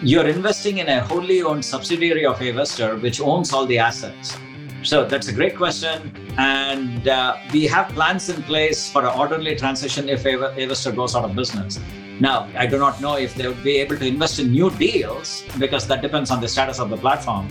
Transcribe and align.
You're 0.00 0.26
investing 0.26 0.78
in 0.78 0.88
a 0.88 1.00
wholly 1.02 1.42
owned 1.42 1.64
subsidiary 1.64 2.24
of 2.24 2.38
Avestor, 2.38 3.00
which 3.02 3.20
owns 3.20 3.52
all 3.52 3.66
the 3.66 3.78
assets. 3.78 4.36
So 4.82 5.04
that's 5.04 5.28
a 5.28 5.32
great 5.32 5.56
question. 5.56 6.10
And 6.38 7.06
uh, 7.06 7.36
we 7.52 7.66
have 7.66 7.88
plans 7.90 8.30
in 8.30 8.42
place 8.44 8.90
for 8.90 9.04
an 9.04 9.18
orderly 9.18 9.56
transition 9.56 10.08
if 10.08 10.24
Avestor 10.24 10.96
goes 10.96 11.14
out 11.14 11.24
of 11.24 11.36
business. 11.36 11.78
Now, 12.18 12.48
I 12.56 12.66
do 12.66 12.78
not 12.78 13.00
know 13.00 13.16
if 13.16 13.34
they 13.34 13.46
would 13.46 13.62
be 13.62 13.76
able 13.76 13.98
to 13.98 14.06
invest 14.06 14.38
in 14.38 14.52
new 14.52 14.70
deals 14.70 15.44
because 15.58 15.86
that 15.88 16.00
depends 16.00 16.30
on 16.30 16.40
the 16.40 16.48
status 16.48 16.80
of 16.80 16.88
the 16.88 16.96
platform. 16.96 17.48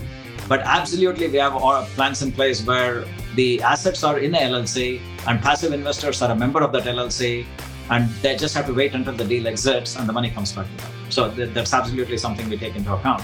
But 0.48 0.62
absolutely, 0.62 1.28
we 1.28 1.38
have 1.38 1.56
our 1.56 1.86
plans 1.96 2.22
in 2.22 2.32
place 2.32 2.66
where 2.66 3.06
the 3.36 3.62
assets 3.62 4.04
are 4.04 4.18
in 4.18 4.34
a 4.34 4.40
LLC 4.40 5.02
and 5.28 5.42
passive 5.42 5.72
investors 5.72 6.22
are 6.22 6.32
a 6.32 6.36
member 6.36 6.64
of 6.64 6.72
that 6.72 6.84
LLC 6.84 7.46
and 7.90 8.10
they 8.22 8.36
just 8.36 8.56
have 8.56 8.66
to 8.68 8.74
wait 8.74 8.94
until 8.94 9.14
the 9.14 9.26
deal 9.26 9.48
exits 9.48 9.96
and 9.96 10.08
the 10.08 10.14
money 10.14 10.30
comes 10.30 10.52
back 10.52 10.66
to 10.66 10.84
them. 10.84 10.92
So 11.10 11.32
th- 11.32 11.54
that's 11.54 11.74
absolutely 11.74 12.18
something 12.18 12.50
we 12.50 12.58
take 12.58 12.76
into 12.76 12.94
account. 12.94 13.24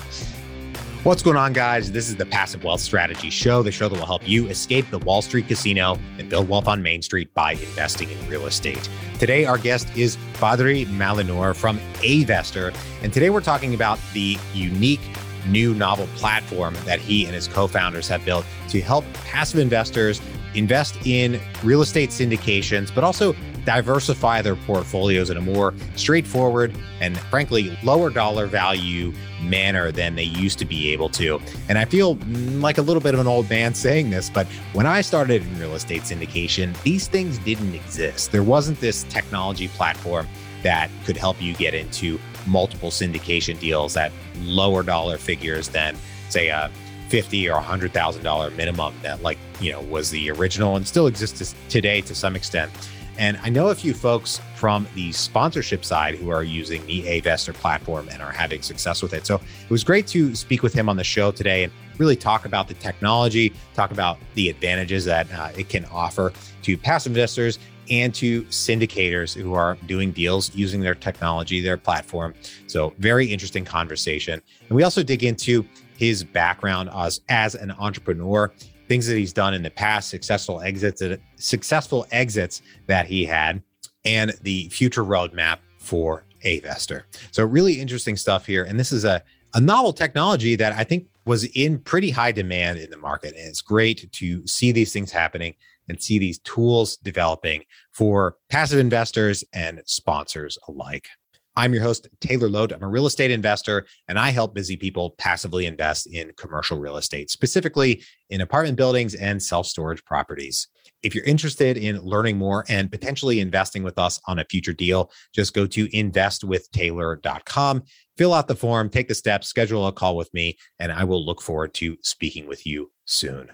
What's 1.04 1.22
going 1.22 1.36
on, 1.36 1.52
guys? 1.52 1.92
This 1.92 2.08
is 2.08 2.16
the 2.16 2.26
Passive 2.26 2.64
Wealth 2.64 2.80
Strategy 2.80 3.30
Show, 3.30 3.62
the 3.62 3.74
show 3.74 3.90
that 3.90 4.00
will 4.00 4.06
help 4.06 4.26
you 4.26 4.48
escape 4.48 4.90
the 4.90 5.00
Wall 5.00 5.22
Street 5.22 5.50
casino 5.50 6.00
and 6.18 6.30
build 6.30 6.48
wealth 6.48 6.66
on 6.66 6.82
Main 6.82 7.02
Street 7.02 7.34
by 7.34 7.54
investing 7.54 8.10
in 8.10 8.30
real 8.30 8.46
estate. 8.46 8.90
Today, 9.20 9.44
our 9.44 9.58
guest 9.58 9.90
is 9.98 10.16
Badri 10.36 10.86
Mallinoor 10.86 11.58
from 11.58 11.78
Avestor. 11.96 12.74
And 13.02 13.12
today 13.12 13.30
we're 13.30 13.42
talking 13.42 13.74
about 13.74 14.00
the 14.14 14.38
unique 14.54 15.02
new 15.46 15.74
novel 15.74 16.08
platform 16.16 16.74
that 16.86 17.00
he 17.00 17.26
and 17.26 17.36
his 17.36 17.50
co 17.50 17.68
founders 17.68 18.08
have 18.08 18.24
built 18.24 18.46
to 18.70 18.80
help 18.80 19.04
passive 19.26 19.60
investors 19.60 20.22
invest 20.56 20.98
in 21.06 21.40
real 21.64 21.82
estate 21.82 22.10
syndications, 22.10 22.94
but 22.94 23.04
also 23.04 23.36
diversify 23.66 24.42
their 24.42 24.56
portfolios 24.56 25.30
in 25.30 25.38
a 25.38 25.42
more 25.42 25.74
straightforward 25.96 26.76
and 27.00 27.18
frankly 27.18 27.78
lower 27.84 28.10
dollar 28.10 28.46
value 28.46 29.14
manner 29.42 29.92
than 29.92 30.16
they 30.16 30.24
used 30.24 30.60
to 30.60 30.66
be 30.66 30.92
able 30.92 31.10
to. 31.10 31.40
And 31.70 31.78
I 31.78 31.86
feel 31.86 32.16
like 32.60 32.78
a 32.78 32.82
little 32.82 33.02
bit 33.02 33.14
of 33.14 33.20
an 33.20 33.28
old 33.28 33.50
man 33.50 33.74
saying 33.74 34.10
this, 34.10 34.30
but 34.30 34.48
when 34.74 34.86
I 34.86 35.02
started 35.02 35.42
in 35.44 35.60
real 35.60 35.76
estate 35.76 36.04
syndication, 36.04 36.80
these 36.84 37.08
things 37.08 37.38
didn't 37.40 37.74
exist. 37.74 38.32
There 38.32 38.44
wasn't 38.44 38.80
this 38.80 39.04
technology 39.04 39.68
platform 39.70 40.28
that 40.64 40.90
could 41.06 41.18
help 41.18 41.42
you 41.42 41.54
get 41.54 41.74
into 41.74 42.20
multiple 42.48 42.90
syndication 42.90 43.60
deals 43.60 43.96
at 43.98 44.12
lower 44.42 44.84
dollar 44.84 45.18
figures 45.18 45.70
than 45.70 45.96
say 46.30 46.50
a 46.50 46.70
fifty 47.14 47.48
or 47.48 47.58
a 47.58 47.62
hundred 47.62 47.94
thousand 47.94 48.24
dollar 48.24 48.50
minimum 48.50 48.92
that 49.04 49.22
like 49.22 49.38
you 49.62 49.72
know 49.72 49.80
was 49.82 50.10
the 50.10 50.32
original 50.32 50.78
and 50.78 50.88
still 50.88 51.06
exists 51.06 51.54
today 51.70 52.02
to 52.02 52.16
some 52.16 52.36
extent. 52.36 52.72
And 53.20 53.38
I 53.44 53.50
know 53.50 53.70
a 53.70 53.76
few 53.76 53.94
folks 53.94 54.42
from 54.56 54.88
the 54.96 55.12
sponsorship 55.12 55.86
side 55.86 56.16
who 56.16 56.32
are 56.32 56.44
using 56.44 56.84
the 56.88 57.04
Avestor 57.04 57.54
platform 57.54 58.10
and 58.10 58.20
are 58.20 58.32
having 58.32 58.64
success 58.64 59.04
with 59.04 59.14
it. 59.14 59.28
So 59.28 59.36
it 59.36 59.70
was 59.70 59.84
great 59.84 60.08
to 60.08 60.34
speak 60.34 60.64
with 60.64 60.74
him 60.74 60.90
on 60.90 60.98
the 60.98 61.04
show 61.04 61.32
today 61.32 61.64
and 61.64 61.72
really 62.00 62.16
talk 62.16 62.46
about 62.46 62.68
the 62.68 62.74
technology, 62.74 63.54
talk 63.76 63.92
about 63.92 64.18
the 64.34 64.50
advantages 64.50 65.06
that 65.06 65.32
uh, 65.32 65.50
it 65.56 65.70
can 65.70 65.86
offer 65.92 66.34
to 66.64 66.76
passive 66.76 67.12
investors 67.12 67.60
and 67.90 68.14
to 68.16 68.44
syndicators 68.44 69.34
who 69.34 69.54
are 69.54 69.78
doing 69.86 70.12
deals 70.12 70.54
using 70.56 70.82
their 70.82 70.96
technology, 70.96 71.62
their 71.62 71.78
platform. 71.78 72.34
So, 72.68 72.94
very 72.98 73.28
interesting 73.28 73.66
conversation. 73.66 74.42
And 74.68 74.76
we 74.76 74.84
also 74.84 75.04
dig 75.04 75.24
into 75.24 75.66
his 75.98 76.24
background 76.24 76.90
as, 76.94 77.22
as 77.30 77.56
an 77.56 77.72
entrepreneur 77.72 78.52
things 78.88 79.08
that 79.08 79.16
he's 79.16 79.34
done 79.34 79.54
in 79.54 79.64
the 79.64 79.70
past, 79.70 80.10
successful 80.10 80.62
exits, 80.62 81.02
successful 81.38 82.06
exits 82.12 82.62
that 82.88 83.06
he 83.06 83.26
had, 83.26 83.62
and 84.06 84.34
the 84.42 84.70
future 84.70 85.04
roadmap 85.04 85.60
for 85.80 86.26
Avestor. 86.46 87.04
So 87.32 87.46
really 87.46 87.80
interesting 87.80 88.18
stuff 88.18 88.46
here. 88.46 88.64
And 88.66 88.80
this 88.80 88.92
is 88.92 89.06
a, 89.06 89.24
a 89.54 89.62
novel 89.62 89.94
technology 89.94 90.56
that 90.56 90.74
I 90.74 90.84
think 90.84 91.08
was 91.26 91.46
in 91.56 91.80
pretty 91.80 92.10
high 92.10 92.32
demand 92.32 92.80
in 92.80 92.90
the 92.90 92.98
market. 92.98 93.36
And 93.36 93.48
it's 93.48 93.62
great 93.62 94.12
to 94.12 94.46
see 94.46 94.72
these 94.72 94.92
things 94.92 95.12
happening 95.12 95.56
and 95.90 96.02
see 96.02 96.20
these 96.20 96.40
tools 96.40 96.98
developing 96.98 97.64
for 97.92 98.38
passive 98.50 98.80
investors 98.80 99.44
and 99.54 99.82
sponsors 99.86 100.58
alike. 100.68 101.08
I'm 101.56 101.74
your 101.74 101.84
host, 101.84 102.08
Taylor 102.20 102.50
Loht. 102.50 102.74
I'm 102.74 102.82
a 102.82 102.88
real 102.88 103.06
estate 103.06 103.30
investor, 103.30 103.86
and 104.08 104.18
I 104.18 104.32
help 104.32 104.56
busy 104.56 104.76
people 104.76 105.14
passively 105.20 105.68
invest 105.68 106.08
in 106.08 106.32
commercial 106.36 106.80
real 106.80 106.98
estate, 106.98 107.30
specifically 107.30 108.02
in 108.32 108.42
apartment 108.42 108.76
buildings 108.76 109.14
and 109.14 109.40
self 109.42 109.68
storage 109.68 110.04
properties. 110.04 110.68
If 111.04 111.14
you're 111.14 111.24
interested 111.26 111.78
in 111.78 112.02
learning 112.02 112.40
more 112.40 112.66
and 112.70 112.90
potentially 112.92 113.40
investing 113.40 113.84
with 113.84 114.00
us 114.00 114.20
on 114.28 114.40
a 114.40 114.46
future 114.46 114.74
deal, 114.74 115.12
just 115.34 115.54
go 115.54 115.68
to 115.68 115.88
investwithtaylor.com, 115.90 117.84
fill 118.18 118.34
out 118.34 118.48
the 118.48 118.56
form, 118.56 118.90
take 118.90 119.08
the 119.08 119.14
steps, 119.14 119.48
schedule 119.48 119.86
a 119.86 119.92
call 119.92 120.18
with 120.18 120.34
me, 120.34 120.58
and 120.80 120.92
I 120.92 121.04
will 121.04 121.24
look 121.24 121.40
forward 121.42 121.76
to 121.76 121.98
speaking 122.02 122.48
with 122.48 122.66
you 122.66 122.92
soon. 123.06 123.52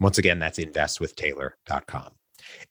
Once 0.00 0.18
again, 0.18 0.38
that's 0.38 0.58
investwithtaylor.com. 0.58 2.10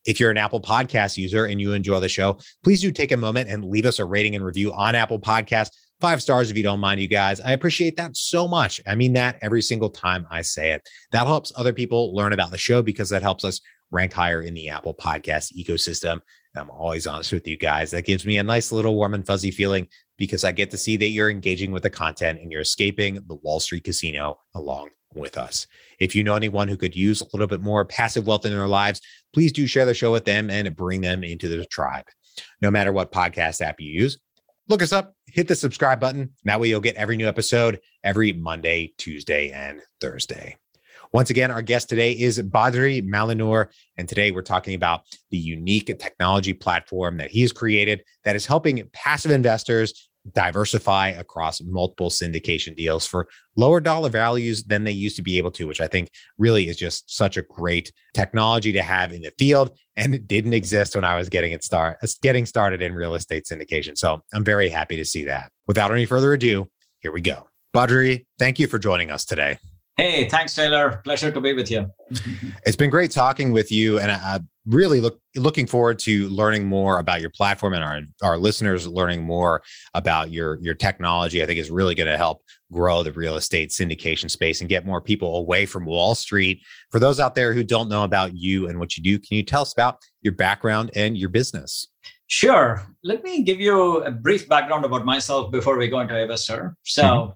If 0.06 0.20
you're 0.20 0.32
an 0.32 0.38
Apple 0.38 0.62
Podcast 0.62 1.18
user 1.18 1.46
and 1.46 1.62
you 1.62 1.74
enjoy 1.74 2.00
the 2.00 2.10
show, 2.10 2.40
please 2.64 2.82
do 2.82 2.92
take 2.92 3.12
a 3.12 3.18
moment 3.18 3.50
and 3.50 3.66
leave 3.66 3.86
us 3.86 4.00
a 4.00 4.06
rating 4.06 4.36
and 4.36 4.44
review 4.44 4.74
on 4.74 4.96
Apple 4.96 5.20
Podcast. 5.20 5.70
Five 6.02 6.22
stars 6.22 6.50
if 6.50 6.58
you 6.58 6.64
don't 6.64 6.80
mind, 6.80 7.02
you 7.02 7.08
guys. 7.08 7.42
I 7.42 7.52
appreciate 7.52 7.98
that 7.98 8.16
so 8.16 8.48
much. 8.48 8.82
I 8.88 8.96
mean 8.96 9.14
that 9.14 9.38
every 9.42 9.62
single 9.62 9.90
time 9.90 10.26
I 10.32 10.42
say 10.42 10.72
it. 10.72 10.88
That 11.12 11.28
helps 11.28 11.52
other 11.56 11.74
people 11.74 12.16
learn 12.16 12.34
about 12.34 12.52
the 12.52 12.58
show 12.58 12.82
because 12.82 13.10
that 13.10 13.22
helps 13.22 13.44
us 13.44 13.62
rank 13.92 14.14
higher 14.14 14.42
in 14.42 14.54
the 14.54 14.70
Apple 14.70 14.94
Podcast 14.94 15.54
ecosystem. 15.54 16.22
I'm 16.56 16.70
always 16.70 17.06
honest 17.06 17.32
with 17.32 17.48
you 17.48 17.58
guys. 17.58 17.92
That 17.92 18.06
gives 18.06 18.26
me 18.26 18.38
a 18.38 18.44
nice 18.44 18.72
little 18.72 18.96
warm 18.96 19.14
and 19.14 19.26
fuzzy 19.26 19.52
feeling 19.52 19.88
because 20.18 20.44
I 20.44 20.52
get 20.52 20.72
to 20.72 20.78
see 20.78 20.98
that 20.98 21.10
you're 21.10 21.30
engaging 21.30 21.72
with 21.72 21.84
the 21.84 21.90
content 21.90 22.40
and 22.40 22.52
you're 22.52 22.62
escaping 22.62 23.16
the 23.28 23.36
Wall 23.36 23.60
Street 23.60 23.84
casino 23.84 24.40
along 24.56 24.90
with 25.14 25.38
us. 25.38 25.68
If 26.00 26.16
you 26.16 26.24
know 26.24 26.36
anyone 26.36 26.68
who 26.68 26.78
could 26.78 26.96
use 26.96 27.22
a 27.22 27.28
little 27.34 27.48
bit 27.48 27.62
more 27.62 27.86
passive 27.86 28.26
wealth 28.26 28.46
in 28.46 28.52
their 28.52 28.68
lives, 28.68 29.02
please 29.34 29.52
do 29.52 29.68
share 29.68 29.86
the 29.86 29.94
show 29.94 30.12
with 30.12 30.26
them 30.26 30.50
and 30.50 30.76
bring 30.76 31.02
them 31.02 31.24
into 31.24 31.48
the 31.48 31.66
tribe. 31.66 32.06
No 32.62 32.72
matter 32.72 32.92
what 32.92 33.12
podcast 33.12 33.62
app 33.62 33.82
you 33.82 33.92
use, 33.92 34.18
look 34.70 34.82
us 34.82 34.94
up, 34.94 35.14
hit 35.28 35.48
the 35.48 35.56
subscribe 35.56 36.00
button. 36.00 36.32
That 36.46 36.60
way 36.60 36.70
you'll 36.70 36.80
get 36.80 36.96
every 36.96 37.18
new 37.18 37.28
episode 37.28 37.80
every 38.04 38.34
Monday, 38.34 38.94
Tuesday, 38.98 39.52
and 39.52 39.82
Thursday. 40.00 40.58
Once 41.12 41.32
again, 41.32 41.50
our 41.50 41.64
guest 41.64 41.90
today 41.90 42.12
is 42.12 42.40
Badri 42.40 43.04
Mallinoor. 43.04 43.70
And 43.98 44.08
today 44.08 44.30
we're 44.30 44.44
talking 44.44 44.76
about 44.76 45.02
the 45.32 45.38
unique 45.38 45.88
technology 45.88 46.54
platform 46.54 47.18
that 47.18 47.32
he 47.32 47.42
has 47.42 47.52
created 47.52 48.04
that 48.26 48.36
is 48.36 48.46
helping 48.46 48.88
passive 48.94 49.32
investors 49.32 50.09
diversify 50.34 51.10
across 51.10 51.62
multiple 51.62 52.10
syndication 52.10 52.76
deals 52.76 53.06
for 53.06 53.28
lower 53.56 53.80
dollar 53.80 54.10
values 54.10 54.64
than 54.64 54.84
they 54.84 54.92
used 54.92 55.16
to 55.16 55.22
be 55.22 55.38
able 55.38 55.52
to, 55.52 55.68
which 55.68 55.82
I 55.82 55.88
think 55.88 56.10
really 56.38 56.70
is 56.70 56.78
just 56.78 57.16
such 57.16 57.38
a 57.38 57.42
great 57.42 57.92
technology 58.14 58.72
to 58.74 58.82
have 58.82 59.12
in 59.12 59.22
the 59.22 59.32
field. 59.38 59.78
And 59.96 60.16
it 60.16 60.28
didn't 60.28 60.54
exist 60.54 60.96
when 60.96 61.04
I 61.04 61.18
was 61.18 61.30
getting 61.30 61.52
it 61.52 61.64
start 61.64 61.98
uh, 62.02 62.08
getting 62.22 62.46
started 62.46 62.82
in 62.82 62.94
real 62.94 63.16
estate 63.16 63.46
syndication. 63.46 63.98
So 63.98 64.22
I'm 64.34 64.44
very 64.44 64.70
happy 64.70 64.96
to 64.98 65.06
see 65.06 65.26
that. 65.26 65.52
Without 65.68 65.92
any 65.92 66.06
further 66.06 66.34
ado, 66.34 66.70
here 67.00 67.12
we 67.12 67.22
go. 67.22 67.48
Badri, 67.76 68.26
thank 68.40 68.60
you 68.60 68.68
for 68.68 68.80
joining 68.80 69.12
us 69.12 69.26
today. 69.26 69.58
Hey, 70.00 70.30
thanks, 70.30 70.56
Taylor. 70.56 71.02
Pleasure 71.04 71.30
to 71.30 71.42
be 71.42 71.52
with 71.52 71.70
you. 71.70 71.92
it's 72.66 72.78
been 72.78 72.90
great 72.90 73.12
talking 73.12 73.52
with 73.52 73.70
you, 73.70 74.00
and 74.00 74.10
I 74.10 74.40
really 74.66 75.02
look 75.02 75.20
looking 75.36 75.68
forward 75.68 76.00
to 76.00 76.30
learning 76.30 76.66
more 76.66 77.00
about 77.00 77.20
your 77.20 77.32
platform 77.32 77.74
and 77.74 77.84
our 77.84 78.00
our 78.22 78.38
listeners 78.38 78.88
learning 78.88 79.24
more 79.24 79.62
about 79.96 80.32
your 80.32 80.58
your 80.62 80.74
technology. 80.74 81.44
I 81.44 81.46
think 81.46 81.60
is 81.60 81.70
really 81.70 81.96
going 81.96 82.08
to 82.08 82.16
help 82.16 82.44
grow 82.72 83.04
the 83.04 83.12
real 83.12 83.36
estate 83.36 83.72
syndication 83.72 84.32
space 84.32 84.62
and 84.62 84.70
get 84.70 84.86
more 84.86 85.02
people 85.02 85.36
away 85.36 85.66
from 85.66 85.84
Wall 85.84 86.16
Street. 86.16 86.62
For 86.92 87.00
those 87.00 87.20
out 87.20 87.36
there 87.36 87.54
who 87.54 87.66
don't 87.66 87.90
know 87.90 88.06
about 88.06 88.34
you 88.34 88.70
and 88.70 88.80
what 88.80 88.96
you 88.96 89.04
do, 89.04 89.20
can 89.20 89.36
you 89.36 89.44
tell 89.44 89.64
us 89.64 89.74
about 89.74 89.98
your 90.22 90.34
background 90.34 90.92
and 90.96 91.18
your 91.18 91.30
business? 91.30 91.90
Sure. 92.28 92.88
Let 93.04 93.22
me 93.22 93.44
give 93.44 93.60
you 93.60 93.98
a 94.06 94.12
brief 94.12 94.48
background 94.48 94.86
about 94.86 95.04
myself 95.04 95.52
before 95.52 95.78
we 95.78 95.90
go 95.90 96.00
into 96.00 96.14
Avestor. 96.14 96.76
So. 96.84 97.04
Mm-hmm 97.04 97.32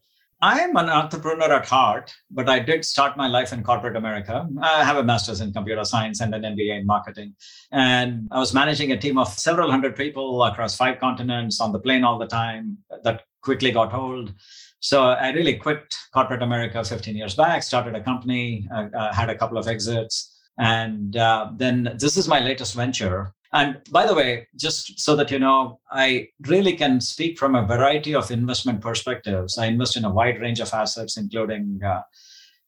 I'm 0.46 0.76
an 0.76 0.90
entrepreneur 0.90 1.54
at 1.54 1.66
heart, 1.68 2.14
but 2.30 2.50
I 2.50 2.60
did 2.60 2.84
start 2.84 3.16
my 3.16 3.28
life 3.28 3.54
in 3.54 3.64
corporate 3.64 3.96
America. 3.96 4.46
I 4.62 4.84
have 4.84 4.98
a 4.98 5.04
master's 5.04 5.40
in 5.40 5.54
computer 5.54 5.86
science 5.86 6.20
and 6.20 6.36
an 6.36 6.42
MBA 6.42 6.82
in 6.82 6.86
marketing. 6.86 7.34
And 7.72 8.28
I 8.30 8.40
was 8.40 8.54
managing 8.54 8.92
a 8.92 8.98
team 8.98 9.18
of 9.18 9.30
several 9.30 9.72
hundred 9.72 9.96
people 9.96 10.44
across 10.44 10.76
five 10.76 11.00
continents 11.00 11.62
on 11.62 11.72
the 11.72 11.80
plane 11.80 12.04
all 12.04 12.20
the 12.20 12.28
time. 12.28 12.78
That 13.06 13.22
quickly 13.42 13.72
got 13.72 13.94
old. 13.94 14.34
So 14.82 15.06
I 15.06 15.30
really 15.30 15.56
quit 15.56 15.96
corporate 16.14 16.44
America 16.44 16.84
15 16.84 17.16
years 17.16 17.36
back, 17.36 17.64
started 17.64 17.96
a 17.96 18.04
company, 18.04 18.68
uh, 18.76 18.88
uh, 18.94 19.14
had 19.14 19.30
a 19.30 19.38
couple 19.38 19.58
of 19.58 19.70
exits. 19.70 20.42
And 20.58 21.16
uh, 21.16 21.52
then 21.56 21.96
this 21.98 22.18
is 22.18 22.28
my 22.28 22.42
latest 22.42 22.76
venture, 22.76 23.34
and 23.54 23.82
by 23.92 24.06
the 24.06 24.16
way, 24.16 24.48
just 24.56 25.00
so 25.00 25.16
that 25.16 25.32
you 25.32 25.40
know, 25.40 25.80
I 25.92 26.30
really 26.48 26.76
can 26.76 27.00
speak 27.00 27.38
from 27.38 27.56
a 27.56 27.66
variety 27.66 28.16
of 28.16 28.32
investment 28.32 28.82
perspectives. 28.82 29.58
I 29.58 29.68
invest 29.68 29.96
in 29.96 30.06
a 30.06 30.10
wide 30.12 30.42
range 30.42 30.60
of 30.60 30.74
assets, 30.74 31.18
including 31.18 31.80
uh, 31.86 32.02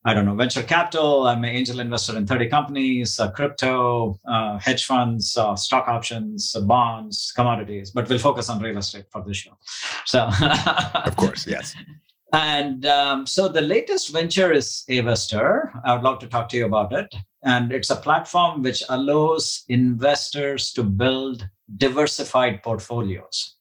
I 0.07 0.13
don't 0.13 0.25
know, 0.25 0.35
venture 0.35 0.61
capital. 0.61 1.25
I'm 1.25 1.43
an 1.43 1.49
angel 1.49 1.79
investor 1.79 2.15
in 2.15 2.27
30 2.27 2.47
companies, 2.47 3.19
uh, 3.19 3.31
crypto, 3.31 4.19
uh, 4.27 4.59
hedge 4.59 4.85
funds, 4.85 5.35
uh, 5.35 5.55
stock 5.55 5.87
options, 5.87 6.55
uh, 6.55 6.61
bonds, 6.61 7.33
commodities, 7.35 7.89
but 7.89 8.07
we'll 8.07 8.19
focus 8.19 8.47
on 8.47 8.59
real 8.61 8.77
estate 8.77 9.05
for 9.11 9.23
this 9.25 9.37
show. 9.37 9.57
So, 10.05 10.29
of 11.05 11.15
course, 11.15 11.47
yes. 11.47 11.75
And 12.33 12.85
um, 12.85 13.25
so 13.25 13.47
the 13.47 13.61
latest 13.61 14.13
venture 14.13 14.51
is 14.51 14.83
Avestor. 14.89 15.71
I 15.83 15.93
would 15.93 16.03
love 16.03 16.19
to 16.19 16.27
talk 16.27 16.49
to 16.49 16.57
you 16.57 16.65
about 16.65 16.93
it. 16.93 17.15
And 17.45 17.71
it's 17.71 17.91
a 17.91 17.95
platform 17.95 18.63
which 18.63 18.83
allows 18.89 19.63
investors 19.69 20.73
to 20.73 20.83
build 20.83 21.47
diversified 21.77 22.63
portfolios. 22.63 23.55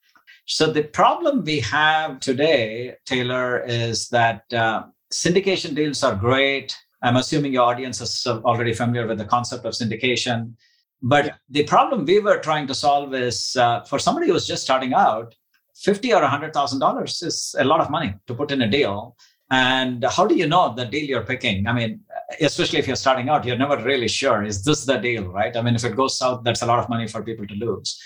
So 0.46 0.72
the 0.72 0.84
problem 0.84 1.44
we 1.44 1.60
have 1.60 2.20
today, 2.20 2.96
Taylor, 3.06 3.60
is 3.60 4.08
that 4.08 4.50
uh, 4.52 4.84
syndication 5.12 5.74
deals 5.74 6.02
are 6.02 6.16
great. 6.16 6.76
I'm 7.02 7.16
assuming 7.16 7.52
your 7.52 7.64
audience 7.64 8.00
is 8.00 8.26
already 8.26 8.72
familiar 8.72 9.06
with 9.06 9.18
the 9.18 9.26
concept 9.26 9.66
of 9.66 9.74
syndication. 9.74 10.54
But 11.02 11.26
yeah. 11.26 11.34
the 11.50 11.64
problem 11.64 12.06
we 12.06 12.18
were 12.20 12.38
trying 12.38 12.66
to 12.68 12.74
solve 12.74 13.14
is 13.14 13.56
uh, 13.56 13.82
for 13.82 13.98
somebody 13.98 14.28
who's 14.28 14.46
just 14.46 14.62
starting 14.62 14.94
out, 14.94 15.34
fifty 15.74 16.14
or 16.14 16.22
hundred 16.22 16.54
thousand 16.54 16.80
dollars 16.80 17.22
is 17.22 17.54
a 17.58 17.64
lot 17.64 17.80
of 17.80 17.90
money 17.90 18.14
to 18.26 18.34
put 18.34 18.50
in 18.50 18.62
a 18.62 18.70
deal. 18.70 19.16
And 19.50 20.04
how 20.04 20.26
do 20.26 20.34
you 20.34 20.46
know 20.46 20.74
the 20.74 20.86
deal 20.86 21.04
you're 21.04 21.26
picking? 21.26 21.66
I 21.66 21.74
mean, 21.74 22.00
especially 22.40 22.78
if 22.78 22.86
you're 22.86 22.96
starting 22.96 23.28
out, 23.28 23.44
you're 23.44 23.58
never 23.58 23.76
really 23.82 24.08
sure 24.08 24.42
is 24.42 24.64
this 24.64 24.84
the 24.84 24.96
deal, 24.96 25.26
right? 25.28 25.56
I 25.56 25.62
mean, 25.62 25.74
if 25.74 25.84
it 25.84 25.96
goes 25.96 26.18
south, 26.18 26.42
that's 26.44 26.62
a 26.62 26.66
lot 26.66 26.78
of 26.78 26.88
money 26.88 27.08
for 27.08 27.22
people 27.22 27.46
to 27.46 27.54
lose. 27.54 28.00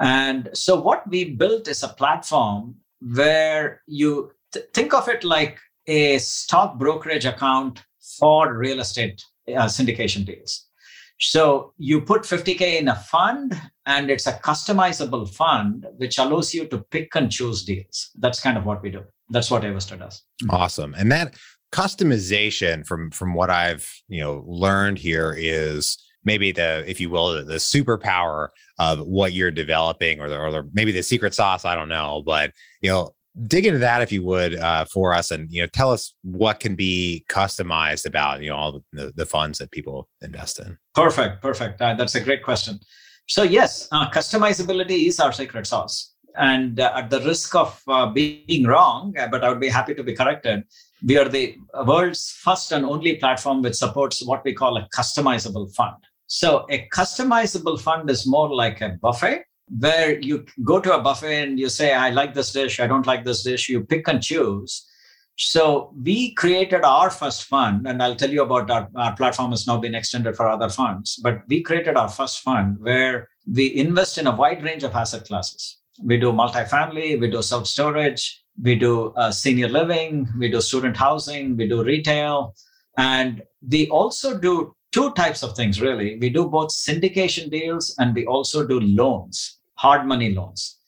And 0.00 0.50
so, 0.54 0.80
what 0.80 1.08
we 1.08 1.30
built 1.30 1.68
is 1.68 1.82
a 1.82 1.88
platform 1.88 2.76
where 3.00 3.82
you 3.86 4.32
th- 4.52 4.66
think 4.74 4.92
of 4.94 5.08
it 5.08 5.24
like 5.24 5.58
a 5.86 6.18
stock 6.18 6.78
brokerage 6.78 7.26
account 7.26 7.82
for 8.18 8.56
real 8.56 8.80
estate 8.80 9.22
uh, 9.48 9.66
syndication 9.66 10.24
deals. 10.24 10.66
So 11.20 11.72
you 11.78 12.00
put 12.00 12.22
50K 12.22 12.80
in 12.80 12.88
a 12.88 12.96
fund, 12.96 13.58
and 13.86 14.10
it's 14.10 14.26
a 14.26 14.32
customizable 14.32 15.32
fund, 15.32 15.86
which 15.96 16.18
allows 16.18 16.52
you 16.52 16.66
to 16.68 16.78
pick 16.90 17.14
and 17.14 17.30
choose 17.30 17.64
deals. 17.64 18.10
That's 18.18 18.40
kind 18.40 18.58
of 18.58 18.66
what 18.66 18.82
we 18.82 18.90
do. 18.90 19.04
That's 19.30 19.50
what 19.50 19.62
Avestor 19.62 19.98
does. 19.98 20.22
Awesome. 20.50 20.94
And 20.94 21.10
that 21.12 21.34
customization 21.74 22.86
from 22.86 23.10
from 23.10 23.34
what 23.34 23.50
I've 23.50 23.90
you 24.06 24.20
know 24.20 24.44
learned 24.46 24.96
here 24.96 25.34
is 25.36 25.98
maybe 26.24 26.52
the 26.52 26.84
if 26.86 27.00
you 27.00 27.10
will 27.10 27.34
the, 27.34 27.42
the 27.42 27.54
superpower 27.54 28.48
of 28.78 29.00
what 29.00 29.32
you're 29.32 29.50
developing 29.50 30.20
or 30.20 30.28
the, 30.28 30.38
or 30.38 30.52
the, 30.52 30.70
maybe 30.72 30.92
the 30.92 31.02
secret 31.02 31.34
sauce 31.34 31.64
i 31.64 31.74
don't 31.74 31.88
know 31.88 32.22
but 32.24 32.52
you 32.80 32.90
know 32.90 33.10
dig 33.46 33.66
into 33.66 33.80
that 33.80 34.02
if 34.02 34.12
you 34.12 34.22
would 34.22 34.54
uh, 34.54 34.84
for 34.84 35.12
us 35.12 35.32
and 35.32 35.50
you 35.50 35.60
know 35.60 35.66
tell 35.66 35.90
us 35.90 36.14
what 36.22 36.60
can 36.60 36.76
be 36.76 37.24
customized 37.28 38.06
about 38.06 38.40
you 38.40 38.50
know 38.50 38.56
all 38.56 38.80
the, 38.92 39.12
the 39.16 39.26
funds 39.26 39.58
that 39.58 39.72
people 39.72 40.08
invest 40.22 40.60
in. 40.60 40.78
Perfect 40.94 41.42
perfect. 41.42 41.82
Uh, 41.82 41.94
that's 41.94 42.14
a 42.14 42.20
great 42.20 42.44
question. 42.44 42.78
So 43.26 43.42
yes 43.42 43.88
uh, 43.90 44.08
customizability 44.10 45.08
is 45.08 45.18
our 45.18 45.32
secret 45.32 45.66
sauce. 45.66 46.12
And 46.36 46.80
uh, 46.80 46.92
at 46.96 47.10
the 47.10 47.20
risk 47.20 47.54
of 47.54 47.80
uh, 47.86 48.06
being 48.06 48.64
wrong 48.64 49.14
uh, 49.18 49.28
but 49.28 49.44
i 49.44 49.48
would 49.48 49.60
be 49.60 49.68
happy 49.68 49.94
to 49.94 50.02
be 50.02 50.14
corrected 50.14 50.64
we 51.06 51.16
are 51.18 51.28
the 51.28 51.56
world's 51.86 52.30
first 52.30 52.72
and 52.72 52.84
only 52.84 53.16
platform 53.16 53.62
which 53.62 53.74
supports 53.74 54.24
what 54.24 54.44
we 54.44 54.52
call 54.52 54.76
a 54.76 54.88
customizable 54.94 55.72
fund 55.74 55.96
so 56.26 56.66
a 56.70 56.88
customizable 56.92 57.80
fund 57.80 58.08
is 58.10 58.26
more 58.26 58.54
like 58.54 58.80
a 58.80 58.96
buffet 59.00 59.44
where 59.78 60.18
you 60.20 60.44
go 60.62 60.80
to 60.80 60.94
a 60.94 61.00
buffet 61.00 61.42
and 61.42 61.58
you 61.58 61.68
say, 61.68 61.92
I 61.92 62.10
like 62.10 62.34
this 62.34 62.52
dish, 62.52 62.80
I 62.80 62.86
don't 62.86 63.06
like 63.06 63.24
this 63.24 63.42
dish. 63.42 63.68
You 63.68 63.82
pick 63.84 64.08
and 64.08 64.22
choose. 64.22 64.86
So 65.36 65.92
we 66.00 66.32
created 66.34 66.84
our 66.84 67.10
first 67.10 67.44
fund, 67.44 67.88
and 67.88 68.00
I'll 68.00 68.14
tell 68.14 68.30
you 68.30 68.42
about 68.42 68.70
our, 68.70 68.88
our 68.94 69.16
platform 69.16 69.50
has 69.50 69.66
now 69.66 69.78
been 69.78 69.94
extended 69.94 70.36
for 70.36 70.48
other 70.48 70.68
funds. 70.68 71.18
But 71.20 71.42
we 71.48 71.60
created 71.60 71.96
our 71.96 72.08
first 72.08 72.40
fund 72.40 72.76
where 72.78 73.28
we 73.50 73.74
invest 73.74 74.16
in 74.16 74.28
a 74.28 74.36
wide 74.36 74.62
range 74.62 74.84
of 74.84 74.94
asset 74.94 75.26
classes. 75.26 75.78
We 76.02 76.18
do 76.18 76.32
multifamily, 76.32 77.20
we 77.20 77.30
do 77.30 77.42
self 77.42 77.66
storage, 77.66 78.43
we 78.62 78.74
do 78.74 79.12
uh, 79.16 79.30
senior 79.30 79.68
living, 79.68 80.28
we 80.38 80.50
do 80.50 80.60
student 80.60 80.96
housing, 80.96 81.56
we 81.56 81.68
do 81.68 81.82
retail, 81.82 82.54
and 82.96 83.42
we 83.68 83.88
also 83.88 84.38
do 84.38 84.74
two 84.92 85.12
types 85.12 85.42
of 85.42 85.56
things 85.56 85.80
really. 85.80 86.18
We 86.20 86.30
do 86.30 86.48
both 86.48 86.68
syndication 86.70 87.50
deals 87.50 87.94
and 87.98 88.14
we 88.14 88.26
also 88.26 88.66
do 88.66 88.78
loans, 88.80 89.58
hard 89.74 90.06
money 90.06 90.32
loans. 90.32 90.78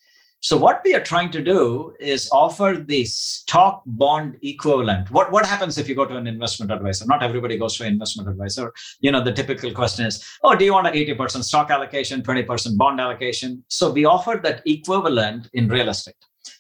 So 0.40 0.56
what 0.56 0.80
we 0.84 0.94
are 0.94 1.02
trying 1.02 1.30
to 1.32 1.42
do 1.42 1.92
is 1.98 2.28
offer 2.30 2.84
the 2.86 3.04
stock 3.06 3.82
bond 3.84 4.36
equivalent. 4.42 5.10
What, 5.10 5.32
what 5.32 5.44
happens 5.44 5.76
if 5.76 5.88
you 5.88 5.96
go 5.96 6.04
to 6.04 6.16
an 6.16 6.28
investment 6.28 6.70
advisor? 6.70 7.04
Not 7.06 7.24
everybody 7.24 7.58
goes 7.58 7.76
to 7.78 7.82
an 7.82 7.94
investment 7.94 8.28
advisor. 8.28 8.72
You 9.00 9.10
know, 9.10 9.24
the 9.24 9.32
typical 9.32 9.72
question 9.72 10.06
is, 10.06 10.24
oh, 10.44 10.54
do 10.54 10.64
you 10.64 10.72
want 10.72 10.86
an 10.86 10.94
80% 10.94 11.42
stock 11.42 11.70
allocation, 11.70 12.22
20% 12.22 12.76
bond 12.76 13.00
allocation? 13.00 13.64
So 13.66 13.90
we 13.90 14.04
offer 14.04 14.38
that 14.44 14.62
equivalent 14.66 15.48
in 15.52 15.66
real 15.66 15.88
estate. 15.88 16.14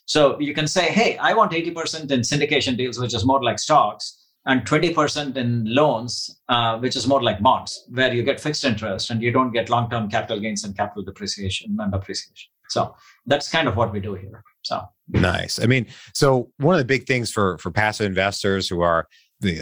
So 0.06 0.38
you 0.40 0.54
can 0.54 0.66
say, 0.66 0.86
hey, 0.86 1.16
I 1.18 1.34
want 1.34 1.52
80% 1.52 2.10
in 2.10 2.20
syndication 2.20 2.76
deals, 2.76 2.98
which 2.98 3.14
is 3.14 3.24
more 3.24 3.42
like 3.42 3.58
stocks 3.58 4.26
and 4.46 4.64
20% 4.64 5.36
in 5.36 5.64
loans, 5.66 6.40
uh, 6.48 6.78
which 6.78 6.94
is 6.94 7.06
more 7.08 7.22
like 7.22 7.40
bonds, 7.40 7.84
where 7.90 8.14
you 8.14 8.22
get 8.22 8.40
fixed 8.40 8.64
interest 8.64 9.10
and 9.10 9.20
you 9.20 9.32
don't 9.32 9.52
get 9.52 9.68
long 9.68 9.90
term 9.90 10.08
capital 10.08 10.38
gains 10.40 10.64
and 10.64 10.76
capital 10.76 11.02
depreciation 11.02 11.76
and 11.78 11.92
appreciation. 11.92 12.48
So 12.68 12.94
that's 13.26 13.48
kind 13.50 13.68
of 13.68 13.76
what 13.76 13.92
we 13.92 14.00
do 14.00 14.14
here. 14.14 14.42
So 14.62 14.82
nice. 15.08 15.60
I 15.60 15.66
mean, 15.66 15.86
so 16.14 16.50
one 16.58 16.74
of 16.74 16.78
the 16.78 16.84
big 16.84 17.06
things 17.06 17.30
for 17.30 17.58
for 17.58 17.70
passive 17.70 18.06
investors 18.06 18.68
who 18.68 18.80
are 18.80 19.08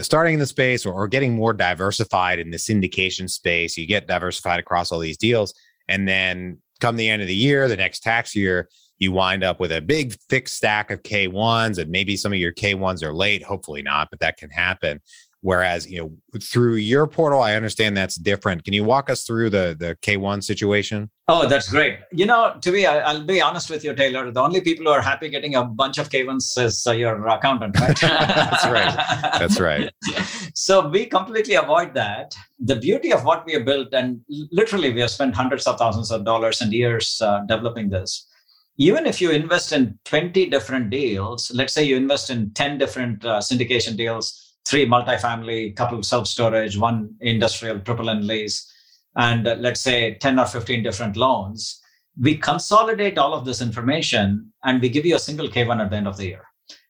starting 0.02 0.34
in 0.34 0.40
the 0.40 0.46
space 0.46 0.86
or, 0.86 0.92
or 0.92 1.08
getting 1.08 1.34
more 1.34 1.52
diversified 1.52 2.38
in 2.38 2.50
the 2.50 2.56
syndication 2.58 3.28
space, 3.28 3.76
you 3.76 3.86
get 3.86 4.06
diversified 4.06 4.60
across 4.60 4.92
all 4.92 4.98
these 4.98 5.16
deals, 5.16 5.54
and 5.88 6.06
then 6.06 6.58
come 6.80 6.96
the 6.96 7.08
end 7.08 7.22
of 7.22 7.28
the 7.28 7.34
year, 7.34 7.68
the 7.68 7.76
next 7.76 8.00
tax 8.00 8.34
year, 8.34 8.68
you 9.04 9.12
wind 9.12 9.44
up 9.44 9.60
with 9.60 9.70
a 9.70 9.80
big 9.80 10.14
thick 10.28 10.48
stack 10.48 10.90
of 10.90 11.02
K1s 11.02 11.78
and 11.78 11.90
maybe 11.90 12.16
some 12.16 12.32
of 12.32 12.38
your 12.38 12.52
K1s 12.52 13.02
are 13.02 13.14
late, 13.14 13.42
hopefully 13.42 13.82
not, 13.82 14.08
but 14.10 14.20
that 14.20 14.36
can 14.36 14.50
happen. 14.50 15.00
Whereas, 15.44 15.86
you 15.90 15.98
know, 15.98 16.40
through 16.40 16.76
your 16.76 17.06
portal, 17.06 17.42
I 17.42 17.52
understand 17.52 17.94
that's 17.94 18.16
different. 18.16 18.64
Can 18.64 18.72
you 18.72 18.82
walk 18.82 19.10
us 19.10 19.24
through 19.24 19.50
the 19.50 19.76
the 19.78 19.94
K1 20.00 20.42
situation? 20.42 21.10
Oh, 21.28 21.46
that's 21.46 21.68
great. 21.68 21.98
You 22.12 22.24
know, 22.24 22.56
to 22.62 22.72
be, 22.72 22.86
I'll 22.86 23.22
be 23.24 23.42
honest 23.42 23.68
with 23.68 23.84
you, 23.84 23.94
Taylor. 23.94 24.30
The 24.30 24.40
only 24.40 24.62
people 24.62 24.86
who 24.86 24.92
are 24.92 25.02
happy 25.02 25.28
getting 25.28 25.54
a 25.54 25.62
bunch 25.62 25.98
of 25.98 26.08
K1s 26.08 26.64
is 26.64 26.86
uh, 26.86 26.92
your 26.92 27.26
accountant, 27.26 27.78
right? 27.78 27.94
that's 28.00 28.64
right. 28.64 28.94
That's 29.38 29.60
right. 29.60 29.92
so 30.54 30.88
we 30.88 31.04
completely 31.04 31.56
avoid 31.56 31.92
that. 31.92 32.34
The 32.58 32.76
beauty 32.76 33.12
of 33.12 33.24
what 33.24 33.44
we 33.44 33.52
have 33.52 33.66
built, 33.66 33.92
and 33.92 34.22
literally, 34.50 34.94
we 34.94 35.02
have 35.02 35.10
spent 35.10 35.34
hundreds 35.34 35.66
of 35.66 35.78
thousands 35.78 36.10
of 36.10 36.24
dollars 36.24 36.62
and 36.62 36.72
years 36.72 37.20
uh, 37.20 37.40
developing 37.46 37.90
this 37.90 38.26
even 38.76 39.06
if 39.06 39.20
you 39.20 39.30
invest 39.30 39.72
in 39.72 39.98
20 40.04 40.46
different 40.50 40.90
deals, 40.90 41.50
let's 41.54 41.72
say 41.72 41.84
you 41.84 41.96
invest 41.96 42.30
in 42.30 42.50
10 42.54 42.78
different 42.78 43.24
uh, 43.24 43.38
syndication 43.38 43.96
deals, 43.96 44.54
three 44.66 44.86
multifamily, 44.86 45.76
couple 45.76 45.98
of 45.98 46.04
self 46.04 46.26
storage, 46.26 46.76
one 46.76 47.14
industrial 47.20 47.78
triple 47.80 48.06
net 48.06 48.22
lease, 48.22 48.70
and 49.16 49.46
uh, 49.46 49.54
let's 49.58 49.80
say 49.80 50.14
10 50.14 50.38
or 50.38 50.46
15 50.46 50.82
different 50.82 51.16
loans, 51.16 51.80
we 52.20 52.36
consolidate 52.36 53.18
all 53.18 53.34
of 53.34 53.44
this 53.44 53.60
information 53.60 54.52
and 54.64 54.80
we 54.80 54.88
give 54.88 55.06
you 55.06 55.16
a 55.16 55.20
single 55.20 55.48
K1 55.48 55.80
at 55.80 55.90
the 55.90 55.96
end 55.96 56.08
of 56.08 56.16
the 56.16 56.26
year. 56.26 56.44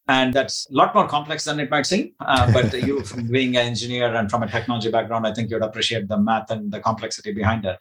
And 0.06 0.34
that's 0.34 0.68
a 0.70 0.74
lot 0.74 0.94
more 0.94 1.08
complex 1.08 1.44
than 1.44 1.58
it 1.60 1.70
might 1.70 1.86
seem. 1.86 2.12
Uh, 2.20 2.52
but 2.52 2.72
you, 2.86 3.02
from 3.02 3.26
being 3.26 3.56
an 3.56 3.66
engineer 3.66 4.14
and 4.14 4.30
from 4.30 4.42
a 4.42 4.48
technology 4.48 4.90
background, 4.90 5.26
I 5.26 5.32
think 5.32 5.50
you'd 5.50 5.62
appreciate 5.62 6.08
the 6.08 6.18
math 6.18 6.50
and 6.50 6.70
the 6.70 6.80
complexity 6.80 7.32
behind 7.32 7.64
it. 7.64 7.78